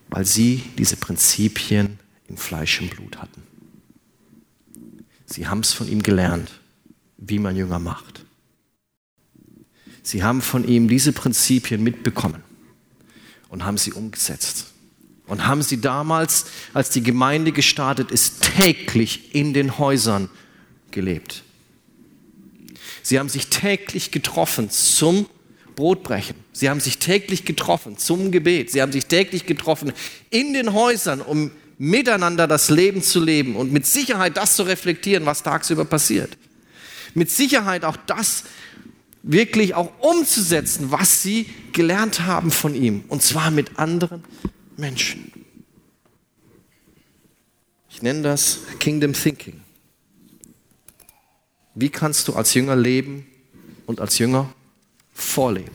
weil 0.09 0.25
sie 0.25 0.63
diese 0.77 0.97
Prinzipien 0.97 1.99
in 2.27 2.37
Fleisch 2.37 2.81
und 2.81 2.89
Blut 2.89 3.17
hatten. 3.17 3.43
Sie 5.25 5.47
haben 5.47 5.59
es 5.59 5.73
von 5.73 5.87
ihm 5.87 6.01
gelernt, 6.01 6.59
wie 7.17 7.39
man 7.39 7.55
Jünger 7.55 7.79
macht. 7.79 8.25
Sie 10.01 10.23
haben 10.23 10.41
von 10.41 10.67
ihm 10.67 10.87
diese 10.87 11.13
Prinzipien 11.13 11.83
mitbekommen 11.83 12.41
und 13.49 13.63
haben 13.63 13.77
sie 13.77 13.93
umgesetzt. 13.93 14.68
Und 15.29 15.45
haben 15.47 15.61
sie 15.61 15.79
damals, 15.79 16.45
als 16.73 16.89
die 16.89 17.03
Gemeinde 17.03 17.51
gestartet 17.51 18.11
ist, 18.11 18.41
täglich 18.57 19.35
in 19.35 19.53
den 19.53 19.77
Häusern 19.77 20.29
gelebt. 20.91 21.43
Sie 23.03 23.19
haben 23.19 23.29
sich 23.29 23.47
täglich 23.47 24.11
getroffen 24.11 24.69
zum 24.69 25.27
Brotbrechen. 25.75 26.35
Sie 26.51 26.69
haben 26.69 26.79
sich 26.79 26.97
täglich 26.97 27.45
getroffen 27.45 27.97
zum 27.97 28.31
Gebet. 28.31 28.71
Sie 28.71 28.81
haben 28.81 28.91
sich 28.91 29.05
täglich 29.05 29.45
getroffen 29.45 29.93
in 30.29 30.53
den 30.53 30.73
Häusern, 30.73 31.21
um 31.21 31.51
miteinander 31.77 32.47
das 32.47 32.69
Leben 32.69 33.01
zu 33.01 33.23
leben 33.23 33.55
und 33.55 33.71
mit 33.71 33.85
Sicherheit 33.85 34.35
das 34.35 34.55
zu 34.55 34.63
reflektieren, 34.63 35.25
was 35.25 35.43
tagsüber 35.43 35.85
passiert. 35.85 36.37
Mit 37.13 37.31
Sicherheit 37.31 37.85
auch 37.85 37.97
das 38.05 38.43
wirklich 39.23 39.75
auch 39.75 39.91
umzusetzen, 39.99 40.91
was 40.91 41.23
sie 41.23 41.45
gelernt 41.71 42.21
haben 42.21 42.51
von 42.51 42.75
ihm. 42.75 43.03
Und 43.07 43.21
zwar 43.21 43.51
mit 43.51 43.79
anderen 43.79 44.23
Menschen. 44.79 45.31
Ich 47.89 48.01
nenne 48.01 48.21
das 48.21 48.59
Kingdom 48.79 49.13
Thinking. 49.13 49.61
Wie 51.75 51.89
kannst 51.89 52.27
du 52.27 52.33
als 52.33 52.53
Jünger 52.53 52.75
leben 52.75 53.25
und 53.85 53.99
als 53.99 54.17
Jünger 54.19 54.53
vorleben. 55.19 55.71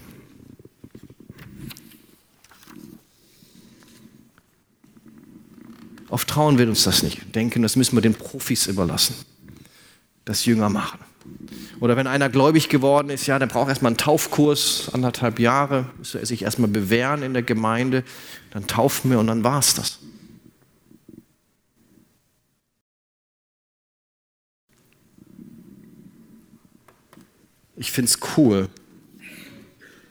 Oft 6.09 6.29
trauen 6.29 6.59
wir 6.59 6.69
uns 6.69 6.85
das 6.85 7.03
nicht, 7.03 7.35
denken, 7.35 7.63
das 7.63 7.75
müssen 7.75 7.97
wir 7.97 8.03
den 8.03 8.15
Profis 8.15 8.69
überlassen, 8.69 9.17
das 10.25 10.45
Jünger 10.45 10.69
machen. 10.69 11.01
Oder 11.81 11.97
wenn 11.97 12.07
einer 12.07 12.29
gläubig 12.29 12.69
geworden 12.69 13.11
ist, 13.11 13.27
ja, 13.27 13.39
der 13.39 13.47
braucht 13.47 13.69
erstmal 13.69 13.91
einen 13.91 13.99
Taufkurs, 13.99 14.91
anderthalb 14.93 15.39
Jahre, 15.39 15.87
muss 15.99 16.15
er 16.15 16.25
sich 16.25 16.43
erstmal 16.43 16.71
bewähren 16.71 17.23
in 17.23 17.33
der 17.33 17.43
Gemeinde, 17.43 18.05
dann 18.51 18.67
taufen 18.67 19.11
wir 19.11 19.19
und 19.19 19.27
dann 19.27 19.45
war 19.45 19.59
es 19.59 19.75
das. 19.75 19.99
Ich 27.77 27.91
finde 27.91 28.11
es 28.11 28.19
cool, 28.37 28.69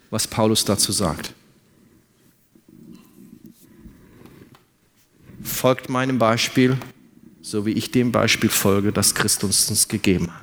was 0.09 0.27
Paulus 0.27 0.65
dazu 0.65 0.91
sagt. 0.91 1.33
Folgt 5.41 5.89
meinem 5.89 6.19
Beispiel, 6.19 6.77
so 7.41 7.65
wie 7.65 7.71
ich 7.71 7.91
dem 7.91 8.11
Beispiel 8.11 8.49
folge, 8.49 8.91
das 8.91 9.15
Christus 9.15 9.69
uns 9.69 9.87
gegeben 9.87 10.31
hat. 10.33 10.42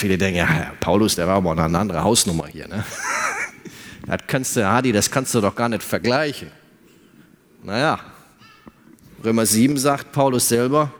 Viele 0.00 0.18
denken, 0.18 0.38
ja, 0.38 0.72
Paulus, 0.80 1.14
der 1.14 1.26
war 1.26 1.36
aber 1.36 1.52
eine 1.52 1.78
andere 1.78 2.02
Hausnummer 2.02 2.46
hier. 2.46 2.68
Ne? 2.68 2.84
Das 4.06 4.22
kannst 4.26 4.56
du, 4.56 4.66
Hadi, 4.66 4.90
das 4.90 5.10
kannst 5.10 5.34
du 5.34 5.40
doch 5.40 5.54
gar 5.54 5.68
nicht 5.68 5.84
vergleichen. 5.84 6.50
Naja, 7.62 8.00
Römer 9.22 9.46
7 9.46 9.76
sagt 9.76 10.10
Paulus 10.10 10.48
selber, 10.48 10.90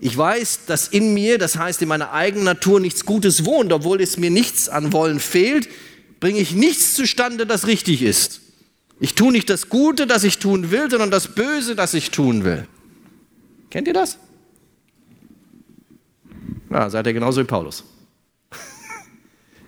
ich 0.00 0.18
weiß, 0.18 0.66
dass 0.66 0.88
in 0.88 1.14
mir, 1.14 1.38
das 1.38 1.56
heißt 1.56 1.80
in 1.80 1.88
meiner 1.88 2.12
eigenen 2.12 2.44
Natur, 2.44 2.78
nichts 2.78 3.06
Gutes 3.06 3.46
wohnt, 3.46 3.72
obwohl 3.72 4.02
es 4.02 4.18
mir 4.18 4.30
nichts 4.30 4.68
an 4.68 4.92
Wollen 4.92 5.20
fehlt 5.20 5.68
bringe 6.20 6.38
ich 6.38 6.54
nichts 6.54 6.94
zustande, 6.94 7.46
das 7.46 7.66
richtig 7.66 8.02
ist. 8.02 8.42
Ich 9.00 9.14
tue 9.14 9.32
nicht 9.32 9.48
das 9.48 9.70
Gute, 9.70 10.06
das 10.06 10.22
ich 10.24 10.38
tun 10.38 10.70
will, 10.70 10.90
sondern 10.90 11.10
das 11.10 11.28
Böse, 11.28 11.74
das 11.74 11.94
ich 11.94 12.10
tun 12.10 12.44
will. 12.44 12.68
Kennt 13.70 13.88
ihr 13.88 13.94
das? 13.94 14.18
Ja, 16.70 16.88
seid 16.90 17.06
ihr 17.06 17.14
genauso 17.14 17.40
wie 17.40 17.46
Paulus. 17.46 17.82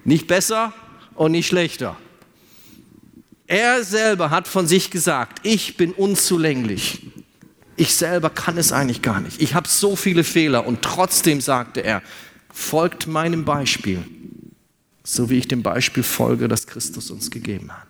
Nicht 0.04 0.26
besser 0.26 0.72
und 1.14 1.32
nicht 1.32 1.46
schlechter. 1.46 1.96
Er 3.46 3.84
selber 3.84 4.30
hat 4.30 4.48
von 4.48 4.66
sich 4.66 4.90
gesagt, 4.90 5.40
ich 5.42 5.76
bin 5.76 5.92
unzulänglich. 5.92 7.06
Ich 7.76 7.94
selber 7.94 8.30
kann 8.30 8.58
es 8.58 8.72
eigentlich 8.72 9.02
gar 9.02 9.20
nicht. 9.20 9.40
Ich 9.40 9.54
habe 9.54 9.68
so 9.68 9.96
viele 9.96 10.24
Fehler 10.24 10.66
und 10.66 10.82
trotzdem 10.82 11.40
sagte 11.40 11.80
er, 11.82 12.02
folgt 12.52 13.06
meinem 13.06 13.44
Beispiel 13.44 14.04
so 15.04 15.30
wie 15.30 15.38
ich 15.38 15.48
dem 15.48 15.62
Beispiel 15.62 16.02
folge, 16.02 16.48
das 16.48 16.66
Christus 16.66 17.10
uns 17.10 17.30
gegeben 17.30 17.72
hat. 17.72 17.88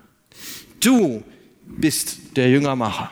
Du 0.81 1.23
bist 1.67 2.37
der 2.37 2.51
Jüngermacher. 2.51 3.11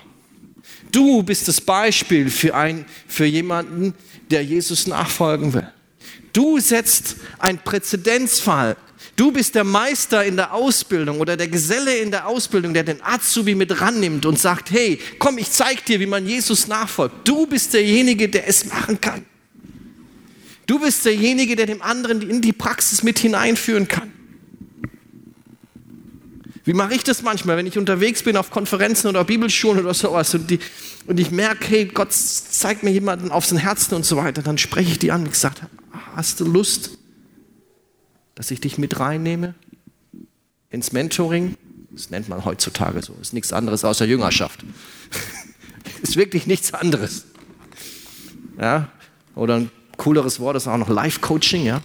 Du 0.90 1.22
bist 1.22 1.46
das 1.46 1.60
Beispiel 1.60 2.30
für, 2.30 2.54
ein, 2.54 2.84
für 3.06 3.26
jemanden, 3.26 3.94
der 4.30 4.44
Jesus 4.44 4.86
nachfolgen 4.86 5.52
will. 5.52 5.68
Du 6.32 6.58
setzt 6.58 7.16
einen 7.38 7.58
Präzedenzfall. 7.58 8.76
Du 9.16 9.32
bist 9.32 9.54
der 9.54 9.64
Meister 9.64 10.24
in 10.24 10.36
der 10.36 10.52
Ausbildung 10.52 11.20
oder 11.20 11.36
der 11.36 11.48
Geselle 11.48 11.96
in 11.98 12.10
der 12.10 12.26
Ausbildung, 12.26 12.74
der 12.74 12.84
den 12.84 13.02
Azubi 13.02 13.54
mit 13.54 13.80
rannimmt 13.80 14.24
und 14.26 14.38
sagt, 14.38 14.70
hey, 14.70 14.98
komm, 15.18 15.38
ich 15.38 15.50
zeig 15.50 15.84
dir, 15.84 16.00
wie 16.00 16.06
man 16.06 16.26
Jesus 16.26 16.68
nachfolgt. 16.68 17.26
Du 17.26 17.46
bist 17.46 17.74
derjenige, 17.74 18.28
der 18.28 18.46
es 18.48 18.66
machen 18.66 19.00
kann. 19.00 19.24
Du 20.66 20.78
bist 20.78 21.04
derjenige, 21.04 21.56
der 21.56 21.66
dem 21.66 21.82
anderen 21.82 22.28
in 22.28 22.40
die 22.40 22.52
Praxis 22.52 23.02
mit 23.02 23.18
hineinführen 23.18 23.88
kann. 23.88 24.12
Wie 26.64 26.74
mache 26.74 26.94
ich 26.94 27.02
das 27.02 27.22
manchmal, 27.22 27.56
wenn 27.56 27.66
ich 27.66 27.78
unterwegs 27.78 28.22
bin 28.22 28.36
auf 28.36 28.50
Konferenzen 28.50 29.08
oder 29.08 29.24
Bibelschulen 29.24 29.80
oder 29.80 29.94
sowas 29.94 30.34
und, 30.34 30.50
die, 30.50 30.60
und 31.06 31.18
ich 31.18 31.30
merke, 31.30 31.66
hey, 31.66 31.86
Gott 31.86 32.12
zeigt 32.12 32.82
mir 32.82 32.90
jemanden 32.90 33.32
auf 33.32 33.46
sein 33.46 33.58
Herzen 33.58 33.94
und 33.94 34.04
so 34.04 34.16
weiter, 34.16 34.42
dann 34.42 34.58
spreche 34.58 34.92
ich 34.92 34.98
die 34.98 35.10
an 35.10 35.22
und 35.22 35.32
gesagt, 35.32 35.62
hast 36.14 36.38
du 36.38 36.44
Lust, 36.44 36.99
dass 38.40 38.50
ich 38.50 38.58
dich 38.58 38.78
mit 38.78 38.98
reinnehme 38.98 39.52
ins 40.70 40.92
Mentoring? 40.92 41.58
Das 41.90 42.08
nennt 42.08 42.30
man 42.30 42.46
heutzutage 42.46 43.02
so, 43.02 43.14
ist 43.20 43.34
nichts 43.34 43.52
anderes 43.52 43.84
außer 43.84 44.06
Jüngerschaft. 44.06 44.64
ist 46.02 46.16
wirklich 46.16 46.46
nichts 46.46 46.72
anderes. 46.72 47.26
Ja? 48.58 48.90
Oder 49.34 49.56
ein 49.56 49.70
cooleres 49.98 50.40
Wort 50.40 50.56
ist 50.56 50.68
auch 50.68 50.78
noch 50.78 50.88
Life-Coaching, 50.88 51.66
ja? 51.66 51.82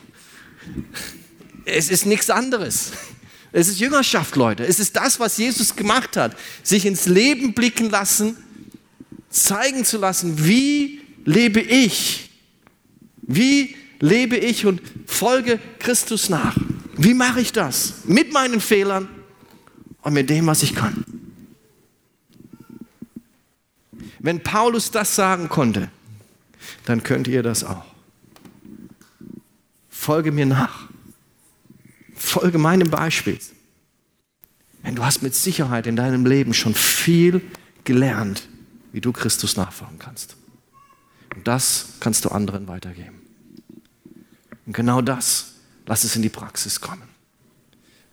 Es 1.66 1.90
ist 1.90 2.06
nichts 2.06 2.30
anderes. 2.30 2.94
Es 3.52 3.68
ist 3.68 3.82
Jüngerschaft, 3.82 4.38
Leute. 4.38 4.64
Es 4.66 4.80
ist 4.80 4.96
das, 4.96 5.20
was 5.20 5.36
Jesus 5.36 5.76
gemacht 5.76 6.16
hat. 6.16 6.38
Sich 6.64 6.86
ins 6.86 7.06
Leben 7.06 7.54
blicken 7.54 7.90
lassen, 7.90 8.38
zeigen 9.30 9.84
zu 9.84 9.98
lassen, 9.98 10.46
wie 10.46 11.02
lebe 11.26 11.60
ich? 11.60 12.30
Wie 13.24 13.76
lebe 14.06 14.38
ich 14.38 14.66
und 14.66 14.82
folge 15.08 15.60
Christus 15.80 16.30
nach? 16.30 16.56
Wie 16.96 17.14
mache 17.14 17.42
ich 17.42 17.52
das? 17.52 18.06
Mit 18.06 18.32
meinen 18.32 18.62
Fehlern 18.62 19.10
und 20.02 20.14
mit 20.14 20.30
dem, 20.30 20.46
was 20.46 20.64
ich 20.64 20.76
kann. 20.76 21.04
Wenn 24.20 24.42
Paulus 24.42 24.92
das 24.92 25.16
sagen 25.16 25.50
konnte, 25.50 25.90
dann 26.86 27.04
könnt 27.04 27.28
ihr 27.28 27.44
das 27.44 27.64
auch. 27.64 27.86
Folge 29.90 30.32
mir 30.32 30.46
nach. 30.46 30.88
Folge 32.14 32.58
meinem 32.58 32.90
Beispiel. 32.90 33.40
Denn 34.84 34.96
du 34.96 35.04
hast 35.04 35.24
mit 35.24 35.34
Sicherheit 35.34 35.88
in 35.88 35.96
deinem 35.96 36.26
Leben 36.26 36.54
schon 36.54 36.76
viel 36.76 37.42
gelernt, 37.84 38.48
wie 38.94 39.02
du 39.02 39.12
Christus 39.12 39.58
nachfolgen 39.58 39.98
kannst. 39.98 40.38
Und 41.36 41.48
das 41.48 41.94
kannst 42.00 42.24
du 42.26 42.30
anderen 42.30 42.68
weitergeben. 42.68 43.25
Und 44.66 44.74
genau 44.74 45.02
das, 45.02 45.54
lass 45.86 46.04
es 46.04 46.16
in 46.16 46.22
die 46.22 46.30
Praxis 46.30 46.82
kommen. 46.82 47.04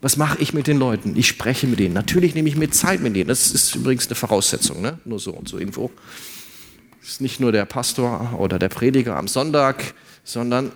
Was 0.01 0.17
mache 0.17 0.37
ich 0.39 0.53
mit 0.53 0.67
den 0.67 0.77
Leuten? 0.77 1.15
Ich 1.15 1.29
spreche 1.29 1.65
mit 1.65 1.79
ihnen. 1.79 1.93
Natürlich 1.93 2.35
nehme 2.35 2.49
ich 2.49 2.57
mir 2.57 2.69
Zeit 2.69 2.99
mit 2.99 3.15
ihnen. 3.15 3.29
Das 3.29 3.51
ist 3.51 3.73
übrigens 3.73 4.07
eine 4.07 4.15
Voraussetzung, 4.15 4.81
ne? 4.81 4.99
nur 5.05 5.17
so 5.17 5.31
und 5.31 5.47
so 5.47 5.57
Info. 5.57 5.91
Ist 7.01 7.21
nicht 7.21 7.39
nur 7.39 7.53
der 7.53 7.65
Pastor 7.65 8.37
oder 8.37 8.59
der 8.59 8.69
Prediger 8.69 9.15
am 9.15 9.29
Sonntag, 9.29 9.93
sondern 10.25 10.73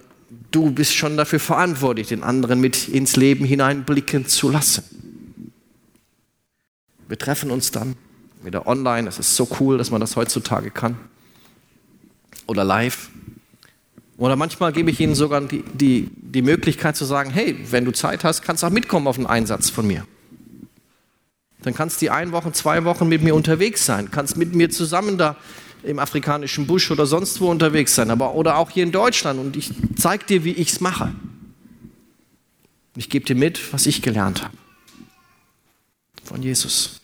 du 0.52 0.72
bist 0.72 0.96
schon 0.96 1.18
dafür 1.18 1.40
verantwortlich, 1.40 2.08
den 2.08 2.24
anderen 2.24 2.62
mit 2.62 2.88
ins 2.88 3.18
Leben 3.18 3.46
hineinblicken 3.46 4.28
zu 4.28 4.50
lassen. 4.50 4.84
Wir 7.08 7.18
treffen 7.18 7.52
uns 7.52 7.72
dann 7.72 7.96
wieder 8.44 8.68
online. 8.68 9.06
Das 9.06 9.20
ist 9.20 9.36
so 9.36 9.48
cool, 9.60 9.78
dass 9.78 9.92
man 9.92 10.02
das 10.02 10.16
heutzutage 10.16 10.72
kann. 10.72 10.98
Oder 12.46 12.64
live. 12.64 13.10
Oder 14.18 14.36
manchmal 14.36 14.74
gebe 14.74 14.90
ich 14.90 15.00
ihnen 15.00 15.16
sogar 15.16 15.42
die, 15.42 15.64
die, 15.74 16.10
die 16.16 16.42
Möglichkeit 16.42 16.96
zu 16.96 17.06
sagen, 17.06 17.30
hey, 17.30 17.58
wenn 17.70 17.86
du 17.86 17.92
Zeit 17.92 18.24
hast, 18.24 18.42
kannst 18.42 18.64
du 18.64 18.68
auch 18.68 18.72
mitkommen 18.72 19.08
auf 19.08 19.18
einen 19.18 19.28
Einsatz 19.28 19.70
von 19.70 19.86
mir. 19.86 20.06
Dann 21.62 21.74
kannst 21.74 22.02
du 22.02 22.06
die 22.06 22.10
ein 22.10 22.32
Wochen, 22.32 22.54
zwei 22.54 22.84
Wochen 22.84 23.08
mit 23.08 23.22
mir 23.22 23.36
unterwegs 23.36 23.86
sein, 23.86 24.10
kannst 24.10 24.38
mit 24.38 24.56
mir 24.56 24.70
zusammen 24.70 25.18
da 25.18 25.36
im 25.84 26.00
afrikanischen 26.00 26.68
Busch 26.68 26.90
oder 26.92 27.06
sonst 27.06 27.40
wo 27.42 27.50
unterwegs 27.50 27.96
sein, 27.96 28.10
aber 28.10 28.34
oder 28.36 28.58
auch 28.58 28.72
hier 28.72 28.84
in 28.84 28.92
Deutschland 28.92 29.40
und 29.40 29.56
ich 29.56 29.72
zeige 29.96 30.26
dir, 30.26 30.44
wie 30.44 30.52
ich 30.52 30.72
es 30.72 30.82
mache. 30.82 31.14
Ich 32.96 33.10
gebe 33.10 33.26
dir 33.26 33.36
mit, 33.36 33.74
was 33.74 33.86
ich 33.86 34.02
gelernt 34.02 34.44
habe 34.44 34.58
von 36.24 36.42
Jesus. 36.42 37.00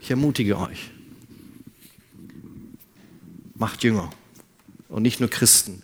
Ich 0.00 0.10
ermutige 0.10 0.58
euch, 0.58 0.90
macht 3.58 3.84
Jünger 3.84 4.10
und 4.88 5.02
nicht 5.02 5.20
nur 5.20 5.30
Christen, 5.30 5.82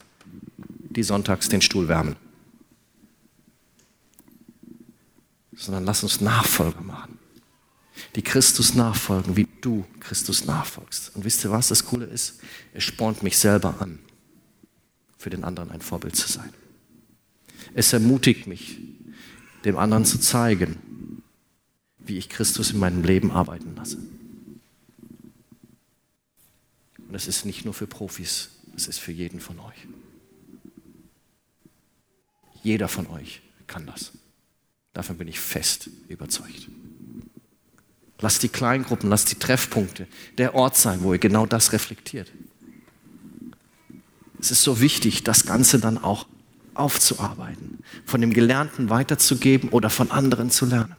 die 0.90 1.02
sonntags 1.02 1.48
den 1.48 1.62
Stuhl 1.62 1.88
wärmen, 1.88 2.16
sondern 5.54 5.85
lass 5.85 6.02
uns 6.02 6.20
Nachfolger 6.20 6.80
machen 6.80 7.18
die 8.14 8.22
Christus 8.22 8.74
nachfolgen, 8.74 9.37
wie 9.37 9.48
du 9.61 9.85
Christus 10.00 10.44
nachfolgst. 10.44 11.14
Und 11.14 11.24
wisst 11.24 11.44
ihr, 11.44 11.50
was 11.50 11.68
das 11.68 11.85
Coole 11.87 12.06
ist? 12.06 12.40
Es 12.74 12.85
spornt 12.85 13.22
mich 13.22 13.38
selber 13.38 13.80
an, 13.80 13.98
für 15.18 15.30
den 15.30 15.44
anderen 15.44 15.70
ein 15.70 15.80
Vorbild 15.80 16.16
zu 16.16 16.30
sein. 16.30 16.50
Es 17.74 17.92
ermutigt 17.92 18.46
mich, 18.46 18.78
dem 19.64 19.78
anderen 19.78 20.04
zu 20.04 20.18
zeigen, 20.18 21.22
wie 21.98 22.18
ich 22.18 22.28
Christus 22.28 22.72
in 22.72 22.78
meinem 22.78 23.04
Leben 23.04 23.30
arbeiten 23.30 23.74
lasse. 23.76 23.98
Und 27.12 27.16
es 27.16 27.29
ist 27.29 27.44
nicht 27.44 27.66
nur 27.66 27.75
für 27.75 27.87
Profis, 27.87 28.48
es 28.75 28.87
ist 28.87 28.98
für 28.98 29.12
jeden 29.12 29.38
von 29.38 29.59
euch. 29.59 29.87
Jeder 32.62 32.88
von 32.88 33.07
euch 33.09 33.42
kann 33.66 33.85
das. 33.85 34.12
Davon 34.94 35.18
bin 35.18 35.29
ich 35.29 35.38
fest 35.38 35.90
überzeugt. 36.09 36.70
Lass 38.18 38.38
die 38.38 38.48
Kleingruppen, 38.48 39.11
lass 39.11 39.27
die 39.27 39.35
Treffpunkte 39.35 40.07
der 40.38 40.55
Ort 40.55 40.79
sein, 40.79 41.03
wo 41.03 41.12
ihr 41.12 41.18
genau 41.18 41.44
das 41.44 41.75
reflektiert. 41.75 42.33
Es 44.40 44.51
ist 44.51 44.62
so 44.62 44.81
wichtig, 44.81 45.22
das 45.22 45.44
Ganze 45.44 45.79
dann 45.79 45.98
auch 45.98 46.27
aufzuarbeiten, 46.72 47.81
von 48.07 48.22
dem 48.22 48.33
Gelernten 48.33 48.88
weiterzugeben 48.88 49.68
oder 49.68 49.90
von 49.90 50.11
anderen 50.11 50.51
zu 50.51 50.64
lernen. 50.64 50.96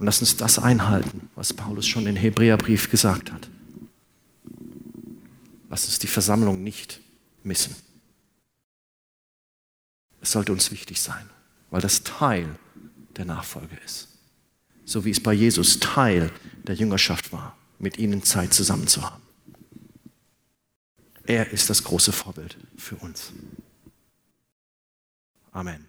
Und 0.00 0.06
lass 0.06 0.18
uns 0.20 0.36
das 0.36 0.58
einhalten, 0.58 1.30
was 1.36 1.52
Paulus 1.52 1.86
schon 1.86 2.08
in 2.08 2.16
Hebräerbrief 2.16 2.90
gesagt 2.90 3.30
hat. 3.30 3.48
Lass 5.76 5.84
uns 5.84 5.98
die 5.98 6.06
Versammlung 6.06 6.62
nicht 6.62 7.00
missen. 7.42 7.76
Es 10.20 10.32
sollte 10.32 10.52
uns 10.52 10.70
wichtig 10.70 11.00
sein, 11.00 11.28
weil 11.70 11.80
das 11.80 12.02
Teil 12.02 12.58
der 13.16 13.26
Nachfolge 13.26 13.76
ist 13.84 14.08
so 14.86 15.04
wie 15.04 15.10
es 15.10 15.20
bei 15.20 15.34
Jesus 15.34 15.80
Teil 15.80 16.30
der 16.62 16.76
Jüngerschaft 16.76 17.32
war, 17.32 17.58
mit 17.78 17.98
ihnen 17.98 18.22
Zeit 18.22 18.54
zusammen 18.54 18.86
zu 18.86 19.02
haben. 19.02 19.20
Er 21.24 21.50
ist 21.50 21.68
das 21.68 21.82
große 21.82 22.12
Vorbild 22.12 22.56
für 22.76 22.94
uns. 22.96 23.32
Amen. 25.50 25.84